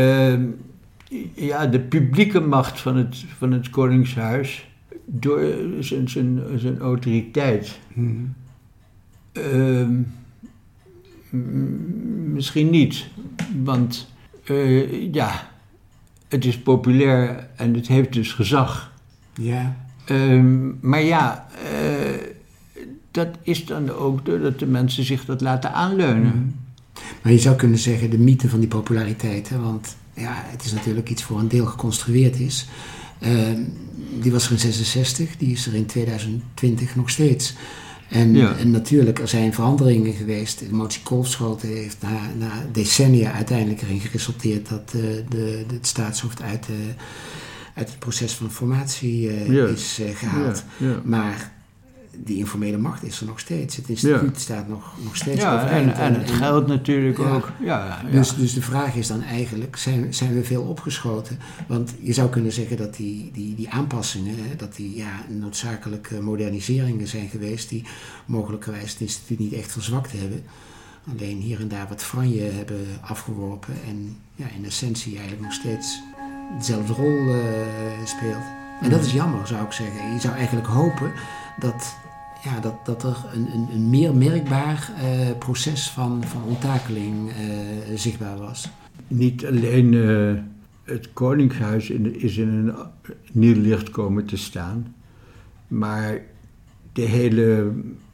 ja, 1.35 1.67
de 1.67 1.81
publieke 1.81 2.40
macht 2.40 2.81
van 2.81 2.97
het, 2.97 3.25
van 3.38 3.53
het 3.53 3.71
Koningshuis, 3.71 4.69
door 5.05 5.40
zijn, 5.81 6.09
zijn, 6.09 6.40
zijn 6.57 6.79
autoriteit. 6.79 7.79
Hmm. 7.93 8.35
Ehm, 9.35 10.01
misschien 12.33 12.70
niet, 12.70 13.07
want 13.64 14.12
uh, 14.44 15.12
ja, 15.12 15.51
het 16.29 16.44
is 16.44 16.59
populair 16.59 17.49
en 17.57 17.75
het 17.75 17.88
heeft 17.88 18.12
dus 18.12 18.33
gezag. 18.33 18.92
Ja. 19.35 19.77
Ehm, 20.05 20.88
maar 20.88 21.03
ja, 21.03 21.47
uh, 21.73 22.20
dat 23.11 23.29
is 23.42 23.66
dan 23.66 23.90
ook 23.90 24.25
doordat 24.25 24.59
de 24.59 24.66
mensen 24.66 25.05
zich 25.05 25.25
dat 25.25 25.40
laten 25.40 25.73
aanleunen. 25.73 26.27
Mhm. 26.27 26.47
Maar 27.23 27.33
je 27.33 27.38
zou 27.38 27.57
kunnen 27.57 27.79
zeggen 27.79 28.11
de 28.11 28.18
mythe 28.18 28.49
van 28.49 28.61
die 28.61 28.68
populariteit, 28.68 29.49
hè? 29.49 29.59
want 29.59 29.97
ja, 30.14 30.33
het 30.35 30.64
is 30.64 30.73
natuurlijk 30.73 31.11
iets 31.11 31.23
voor 31.23 31.38
een 31.38 31.49
deel 31.49 31.66
geconstrueerd 31.66 32.38
is. 32.38 32.68
Uh, 33.20 33.31
die 34.20 34.33
was 34.33 34.47
er 34.47 34.53
in 34.53 34.59
66, 34.59 35.37
die 35.37 35.53
is 35.53 35.66
er 35.66 35.75
in 35.75 35.87
2020 35.87 36.97
nog 36.97 37.11
steeds. 37.11 37.55
En, 38.14 38.59
en, 38.59 38.70
natuurlijk, 38.70 39.18
er 39.18 39.29
zijn 39.29 39.55
veranderingen 39.55 40.12
geweest. 40.12 40.59
De 40.59 40.74
motie 40.74 41.03
Kolfschoten 41.03 41.68
heeft 41.68 41.96
na, 42.03 42.20
na, 42.38 42.66
decennia 42.72 43.33
uiteindelijk 43.33 43.83
erin 43.83 44.00
geresulteerd 44.00 44.68
dat 44.68 44.92
uh, 44.96 45.03
de, 45.03 45.24
de, 45.29 45.64
het 45.74 45.87
staatshoofd 45.87 46.42
uit 46.42 46.66
de 46.66 46.92
uit 47.74 47.88
het 47.88 47.98
proces 47.98 48.33
van 48.33 48.50
formatie 48.50 49.46
uh, 49.48 49.70
is 49.72 50.00
gehaald. 50.14 50.64
Ja, 50.77 51.00
maar 51.05 51.53
die 52.16 52.37
informele 52.37 52.77
macht 52.77 53.03
is 53.03 53.20
er 53.20 53.27
nog 53.27 53.40
steeds. 53.40 53.77
Het 53.77 53.88
instituut 53.88 54.40
staat 54.40 54.68
nog, 54.68 54.94
nog 55.05 55.16
steeds 55.16 55.40
ja, 55.40 55.55
overeind. 55.55 55.92
En, 55.92 55.98
en, 55.98 56.20
het 56.20 56.31
geld 56.31 56.66
natuurlijk 56.66 57.18
ook. 57.18 57.53
Ja, 57.61 58.03
Dus, 58.11 58.35
dus 58.35 58.55
de 58.55 58.62
vraag 58.62 58.94
is 58.94 59.07
dan 59.07 59.22
eigenlijk, 59.22 59.77
zijn, 59.77 60.14
zijn 60.14 60.35
we 60.35 60.44
veel 60.44 60.62
opgeschoten? 60.62 61.38
Want 61.68 61.94
je 62.00 62.12
zou 62.12 62.29
kunnen 62.29 62.53
zeggen 62.53 62.77
dat 62.77 62.96
die, 62.96 63.31
die, 63.33 63.55
die 63.55 63.70
aanpassingen, 63.70 64.35
dat 64.57 64.77
die 64.77 64.96
ja, 64.96 65.24
noodzakelijke 65.29 66.20
moderniseringen 66.20 67.09
zijn 67.09 67.29
geweest... 67.29 67.68
die 67.68 67.85
mogelijkerwijs 68.27 68.92
het 68.92 69.00
instituut 69.00 69.38
niet 69.38 69.53
echt 69.53 69.72
verzwakt 69.72 70.12
hebben... 70.12 70.42
Alleen 71.11 71.38
hier 71.38 71.61
en 71.61 71.68
daar 71.68 71.88
wat 71.88 72.03
franje 72.03 72.42
hebben 72.42 72.87
afgeworpen 73.00 73.74
en 73.87 74.16
ja, 74.35 74.46
in 74.57 74.64
essentie 74.64 75.12
eigenlijk 75.12 75.42
nog 75.42 75.53
steeds 75.53 76.03
dezelfde 76.59 76.92
rol 76.92 77.35
uh, 77.35 77.42
speelt. 78.05 78.44
En 78.81 78.90
dat 78.90 79.05
is 79.05 79.12
jammer, 79.12 79.46
zou 79.46 79.64
ik 79.64 79.72
zeggen. 79.72 80.12
Je 80.12 80.20
zou 80.20 80.35
eigenlijk 80.35 80.66
hopen 80.66 81.12
dat, 81.59 81.96
ja, 82.45 82.61
dat, 82.61 82.87
dat 82.87 83.03
er 83.03 83.17
een, 83.33 83.53
een, 83.53 83.69
een 83.73 83.91
meer 83.91 84.15
merkbaar 84.15 84.91
uh, 85.03 85.39
proces 85.39 85.91
van, 85.91 86.25
van 86.25 86.43
onttakeling 86.43 87.29
uh, 87.29 87.35
zichtbaar 87.97 88.39
was. 88.39 88.69
Niet 89.09 89.47
alleen 89.47 89.93
het 90.85 91.13
Koningshuis 91.13 91.91
in, 91.91 92.21
is 92.21 92.37
in 92.37 92.49
een 92.49 92.75
nieuw 93.33 93.61
licht 93.61 93.91
komen 93.91 94.25
te 94.25 94.37
staan, 94.37 94.95
maar 95.69 96.21
de 96.93 97.03
hele 97.03 97.73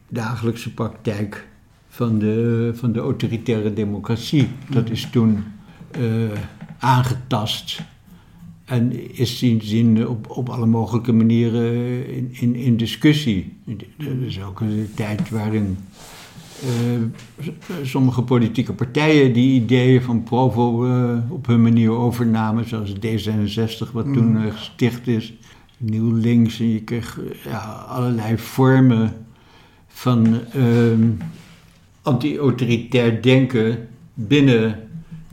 dagelijkse 0.08 0.74
praktijk 0.74 1.48
van 1.88 2.18
de, 2.18 2.70
van 2.74 2.92
de 2.92 3.00
autoritaire 3.00 3.72
democratie. 3.72 4.48
Dat 4.70 4.90
is 4.90 5.10
toen 5.10 5.44
aangetast 6.78 7.82
en 8.70 9.16
is 9.18 9.38
sindsdien 9.38 10.08
op, 10.08 10.30
op 10.30 10.48
alle 10.48 10.66
mogelijke 10.66 11.12
manieren 11.12 12.06
in, 12.14 12.28
in, 12.30 12.54
in 12.54 12.76
discussie. 12.76 13.52
Dat 13.96 14.06
is 14.26 14.42
ook 14.42 14.60
een 14.60 14.88
tijd 14.94 15.30
waarin 15.30 15.78
uh, 16.64 17.86
sommige 17.86 18.22
politieke 18.22 18.72
partijen 18.72 19.32
die 19.32 19.62
ideeën 19.62 20.02
van 20.02 20.22
Provo 20.22 20.86
uh, 20.86 21.18
op 21.28 21.46
hun 21.46 21.62
manier 21.62 21.90
overnamen, 21.90 22.68
zoals 22.68 22.92
D66, 22.92 23.92
wat 23.92 24.12
toen 24.12 24.36
uh, 24.36 24.52
gesticht 24.52 25.06
is. 25.06 25.32
Nieuw 25.76 26.14
links, 26.14 26.60
en 26.60 26.68
je 26.68 26.80
kreeg 26.80 27.20
ja, 27.44 27.86
allerlei 27.88 28.38
vormen 28.38 29.26
van 29.86 30.40
anti-autoritair 32.02 33.22
denken 33.22 33.88
binnen 34.14 34.89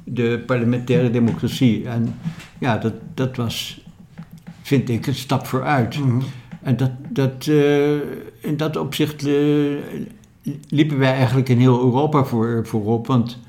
de 0.09 0.43
parlementaire 0.45 1.09
democratie. 1.09 1.87
En 1.87 2.15
ja, 2.59 2.77
dat, 2.77 2.93
dat 3.13 3.35
was, 3.35 3.81
vind 4.61 4.89
ik, 4.89 5.07
een 5.07 5.15
stap 5.15 5.45
vooruit. 5.45 5.99
Mhm. 5.99 6.21
En 6.61 6.77
dat, 6.77 6.91
dat, 7.09 7.45
uh, 7.45 7.95
in 8.39 8.57
dat 8.57 8.75
opzicht 8.75 9.27
uh, 9.27 9.77
liepen 10.69 10.97
wij 10.97 11.13
eigenlijk 11.13 11.49
in 11.49 11.59
heel 11.59 11.79
Europa 11.79 12.23
voor, 12.23 12.61
voorop. 12.67 13.07
Want 13.07 13.39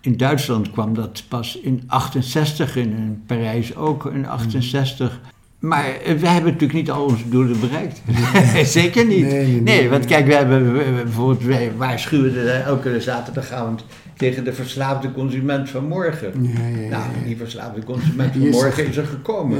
in 0.00 0.16
Duitsland 0.16 0.70
kwam 0.70 0.94
dat 0.94 1.24
pas 1.28 1.60
in 1.60 1.82
68, 1.86 2.76
in 2.76 3.22
Parijs 3.26 3.76
ook 3.76 4.06
in 4.06 4.26
68. 4.26 5.20
Maar 5.60 5.84
wij 6.04 6.32
hebben 6.32 6.52
natuurlijk 6.52 6.72
niet 6.72 6.90
al 6.90 7.04
onze 7.04 7.28
doelen 7.28 7.60
bereikt. 7.60 8.02
Zeker 8.70 9.06
niet. 9.06 9.26
Nee, 9.26 9.60
nee, 9.60 9.88
want 9.88 10.04
kijk, 10.04 10.26
we 10.26 10.34
hebben 10.34 10.72
bijvoorbeeld, 10.72 11.44
wij 11.44 11.72
waarschuwen 11.76 12.64
elke 12.64 13.00
zaterdagavond 13.00 13.84
tegen 14.16 14.44
de 14.44 14.52
verslaafde 14.52 15.12
consument 15.12 15.70
van 15.70 15.84
morgen. 15.84 16.32
Ja, 16.42 16.66
ja, 16.66 16.78
ja, 16.78 16.88
nou, 16.88 17.04
die 17.24 17.36
verslaafde 17.36 17.84
consument 17.84 18.32
van 18.32 18.48
morgen 18.60 18.86
is 18.86 18.96
er 18.96 19.06
gekomen. 19.06 19.58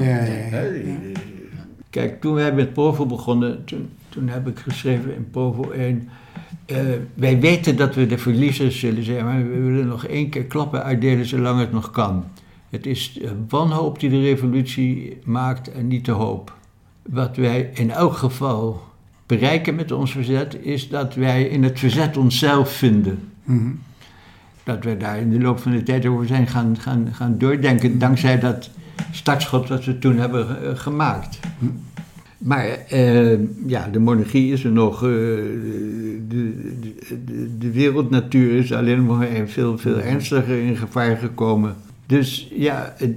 Kijk, 1.90 2.20
toen 2.20 2.34
wij 2.34 2.52
met 2.52 2.72
Provo 2.72 3.06
begonnen, 3.06 3.64
toen, 3.64 3.88
toen 4.08 4.28
heb 4.28 4.48
ik 4.48 4.58
geschreven 4.58 5.14
in 5.14 5.28
Provo 5.30 5.70
1... 5.70 6.08
Uh, 6.66 6.78
eh, 6.78 7.00
wij 7.14 7.40
weten 7.40 7.76
dat 7.76 7.94
we 7.94 8.06
de 8.06 8.18
verliezers 8.18 8.78
zullen 8.78 9.04
zijn, 9.04 9.24
maar 9.24 9.48
we 9.48 9.60
willen 9.60 9.86
nog 9.86 10.06
één 10.06 10.28
keer 10.28 10.44
klappen 10.44 10.84
uitdelen 10.84 11.26
zolang 11.26 11.60
het 11.60 11.72
nog 11.72 11.90
kan. 11.90 12.24
Het 12.70 12.86
is 12.86 13.20
wanhoop 13.48 14.00
die 14.00 14.10
de 14.10 14.20
revolutie 14.20 15.18
maakt 15.24 15.72
en 15.72 15.86
niet 15.86 16.04
de 16.04 16.12
hoop. 16.12 16.56
Wat 17.02 17.36
wij 17.36 17.70
in 17.74 17.90
elk 17.90 18.12
geval 18.12 18.82
bereiken 19.26 19.74
met 19.74 19.92
ons 19.92 20.12
verzet, 20.12 20.56
is 20.60 20.88
dat 20.88 21.14
wij 21.14 21.42
in 21.42 21.62
het 21.62 21.78
verzet 21.78 22.16
onszelf 22.16 22.72
vinden. 22.72 23.28
Mm 23.44 23.80
dat 24.70 24.84
we 24.84 24.96
daar 24.96 25.18
in 25.18 25.30
de 25.30 25.40
loop 25.40 25.58
van 25.58 25.72
de 25.72 25.82
tijd 25.82 26.06
over 26.06 26.26
zijn 26.26 26.46
gaan, 26.46 26.76
gaan, 26.78 27.08
gaan 27.12 27.38
doordenken, 27.38 27.98
dankzij 27.98 28.38
dat 28.38 28.70
startschot 29.10 29.68
dat 29.68 29.84
we 29.84 29.98
toen 29.98 30.16
hebben 30.16 30.62
eh, 30.62 30.76
gemaakt. 30.78 31.38
Maar 32.38 32.78
uh, 32.92 33.38
ja, 33.66 33.88
de 33.88 33.98
monarchie 33.98 34.52
is 34.52 34.64
er 34.64 34.72
nog. 34.72 35.02
Uh, 35.02 35.08
de, 36.28 36.52
de, 37.24 37.56
de, 37.58 37.70
wereldnatuur 37.72 38.52
is 38.52 38.72
alleen 38.72 39.04
nog 39.04 39.24
veel, 39.46 39.78
veel 39.78 40.00
ernstiger 40.00 40.62
in 40.62 40.76
gevaar 40.76 41.16
gekomen. 41.16 41.76
Dus 42.10 42.48
ja, 42.50 42.94
uh, 42.98 43.08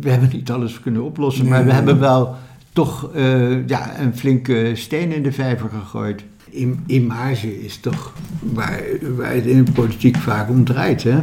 we 0.00 0.10
hebben 0.10 0.28
niet 0.32 0.50
alles 0.50 0.80
kunnen 0.80 1.02
oplossen, 1.02 1.48
maar 1.48 1.64
we 1.64 1.72
hebben 1.72 1.98
wel 1.98 2.36
toch 2.72 3.10
ja, 3.66 4.00
een 4.00 4.16
flinke 4.16 4.72
steen 4.74 5.12
in 5.12 5.22
de 5.22 5.32
vijver 5.32 5.68
gegooid 5.68 6.24
image 6.86 7.64
is 7.64 7.76
toch 7.76 8.12
waar, 8.40 8.82
waar 9.16 9.34
het 9.34 9.46
in 9.46 9.64
de 9.64 9.72
politiek 9.72 10.16
vaak 10.16 10.48
om 10.48 10.64
draait. 10.64 11.02
Hè? 11.02 11.20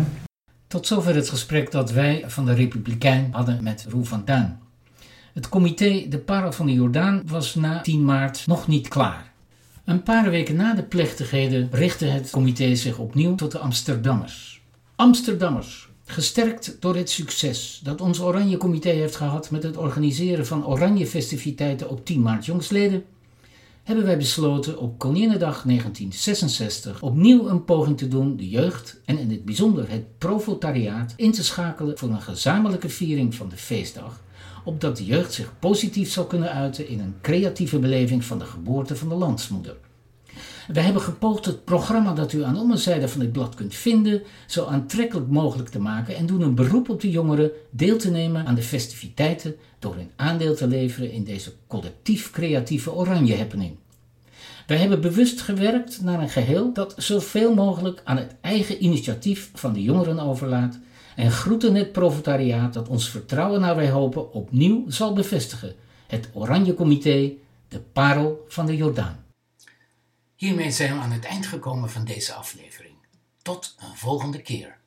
Tot 0.68 0.88
zover 0.88 1.16
het 1.16 1.30
gesprek 1.30 1.72
dat 1.72 1.92
wij 1.92 2.24
van 2.28 2.46
de 2.46 2.54
Republikein 2.54 3.30
hadden 3.32 3.64
met 3.64 3.86
Roel 3.90 4.04
van 4.04 4.22
Duin. 4.26 4.60
Het 5.34 5.50
comité 5.50 6.06
De 6.10 6.18
Parel 6.18 6.52
van 6.52 6.66
de 6.66 6.74
Jordaan 6.74 7.22
was 7.26 7.56
na 7.56 7.82
10 7.82 8.06
maart 8.06 8.48
nog 8.48 8.68
niet 8.68 8.88
klaar. 8.88 9.34
Een 9.86 10.04
paar 10.04 10.30
weken 10.30 10.56
na 10.56 10.74
de 10.74 10.84
plechtigheden 10.84 11.70
richtte 11.72 12.06
het 12.06 12.30
comité 12.30 12.76
zich 12.76 12.98
opnieuw 12.98 13.36
tot 13.36 13.52
de 13.52 13.60
Amsterdammers. 13.60 14.62
Amsterdammers, 14.96 15.85
Gesterkt 16.08 16.78
door 16.80 16.96
het 16.96 17.10
succes 17.10 17.80
dat 17.84 18.02
ons 18.02 18.20
Oranje 18.20 18.58
Comité 18.58 18.90
heeft 18.90 19.16
gehad 19.16 19.52
met 19.52 19.64
het 19.64 19.78
organiseren 19.78 20.46
van 20.46 20.66
Oranje 20.66 21.08
festiviteiten 21.08 21.90
op 21.90 22.06
10 22.06 22.22
maart 22.22 22.46
jongsleden, 22.46 23.04
hebben 23.84 24.06
wij 24.06 24.18
besloten 24.18 24.80
op 24.80 25.00
Koninginnedag 25.00 25.64
1966 25.64 27.02
opnieuw 27.02 27.48
een 27.48 27.66
poging 27.66 27.98
te 27.98 28.08
doen 28.08 28.38
de 28.38 28.50
jeugd 28.50 29.02
en 29.06 29.18
in 29.18 29.30
het 29.30 29.46
bijzonder 29.46 29.90
het 29.90 30.18
profotariaat 30.18 31.14
in 31.16 31.32
te 31.32 31.44
schakelen 31.44 31.98
voor 31.98 32.10
een 32.10 32.22
gezamenlijke 32.22 32.90
viering 32.90 33.36
van 33.36 33.50
de 33.50 33.58
feestdag, 33.58 34.22
opdat 34.64 34.98
de 34.98 35.06
jeugd 35.06 35.34
zich 35.34 35.54
positief 35.60 36.12
zou 36.12 36.28
kunnen 36.28 36.52
uiten 36.52 36.88
in 36.88 37.00
een 37.00 37.16
creatieve 37.22 37.80
beleving 37.80 38.26
van 38.26 38.40
de 38.40 38.46
geboorte 38.46 38.96
van 38.96 39.10
de 39.10 39.16
landsmoeder. 39.16 39.76
Wij 40.74 40.84
hebben 40.84 41.02
gepoogd 41.02 41.46
het 41.46 41.64
programma 41.64 42.14
dat 42.14 42.34
u 42.34 42.44
aan 42.44 42.60
onderzijde 42.60 43.08
van 43.08 43.20
dit 43.20 43.32
blad 43.32 43.56
kunt 43.56 43.76
vinden 43.76 44.22
zo 44.48 44.66
aantrekkelijk 44.66 45.28
mogelijk 45.28 45.70
te 45.70 45.80
maken 45.80 46.16
en 46.16 46.26
doen 46.26 46.42
een 46.42 46.56
beroep 46.56 46.90
op 46.90 47.02
de 47.02 47.10
jongeren 47.10 47.52
deel 47.70 47.98
te 47.98 48.12
nemen 48.12 48.46
aan 48.46 48.56
de 48.56 48.62
festiviteiten 48.62 49.56
door 49.80 49.96
hun 49.96 50.10
aandeel 50.16 50.56
te 50.56 50.68
leveren 50.68 51.12
in 51.12 51.24
deze 51.24 51.52
collectief 51.68 52.32
creatieve 52.32 52.94
oranje 52.94 53.38
happening. 53.38 53.76
Wij 54.68 54.78
hebben 54.78 55.02
bewust 55.02 55.42
gewerkt 55.42 56.02
naar 56.02 56.22
een 56.22 56.30
geheel 56.30 56.74
dat 56.74 56.94
zoveel 56.98 57.54
mogelijk 57.54 58.02
aan 58.04 58.18
het 58.18 58.36
eigen 58.42 58.84
initiatief 58.84 59.52
van 59.54 59.74
de 59.74 59.84
jongeren 59.84 60.20
overlaat 60.20 60.80
en 61.16 61.32
groeten 61.32 61.76
het 61.76 61.92
profetariaat 61.92 62.74
dat 62.74 62.88
ons 62.88 63.10
vertrouwen 63.10 63.62
naar 63.62 63.76
wij 63.76 63.90
hopen 63.90 64.34
opnieuw 64.34 64.84
zal 64.88 65.14
bevestigen. 65.14 65.74
Het 66.08 66.30
Oranje 66.34 66.74
Comité, 66.74 67.32
de 67.68 67.80
parel 67.94 68.46
van 68.48 68.66
de 68.66 68.76
Jordaan. 68.76 69.25
Hiermee 70.36 70.72
zijn 70.72 70.94
we 70.94 71.00
aan 71.00 71.12
het 71.12 71.26
eind 71.26 71.46
gekomen 71.46 71.90
van 71.90 72.06
deze 72.06 72.34
aflevering. 72.34 72.96
Tot 73.42 73.76
een 73.80 73.98
volgende 73.98 74.42
keer. 74.42 74.78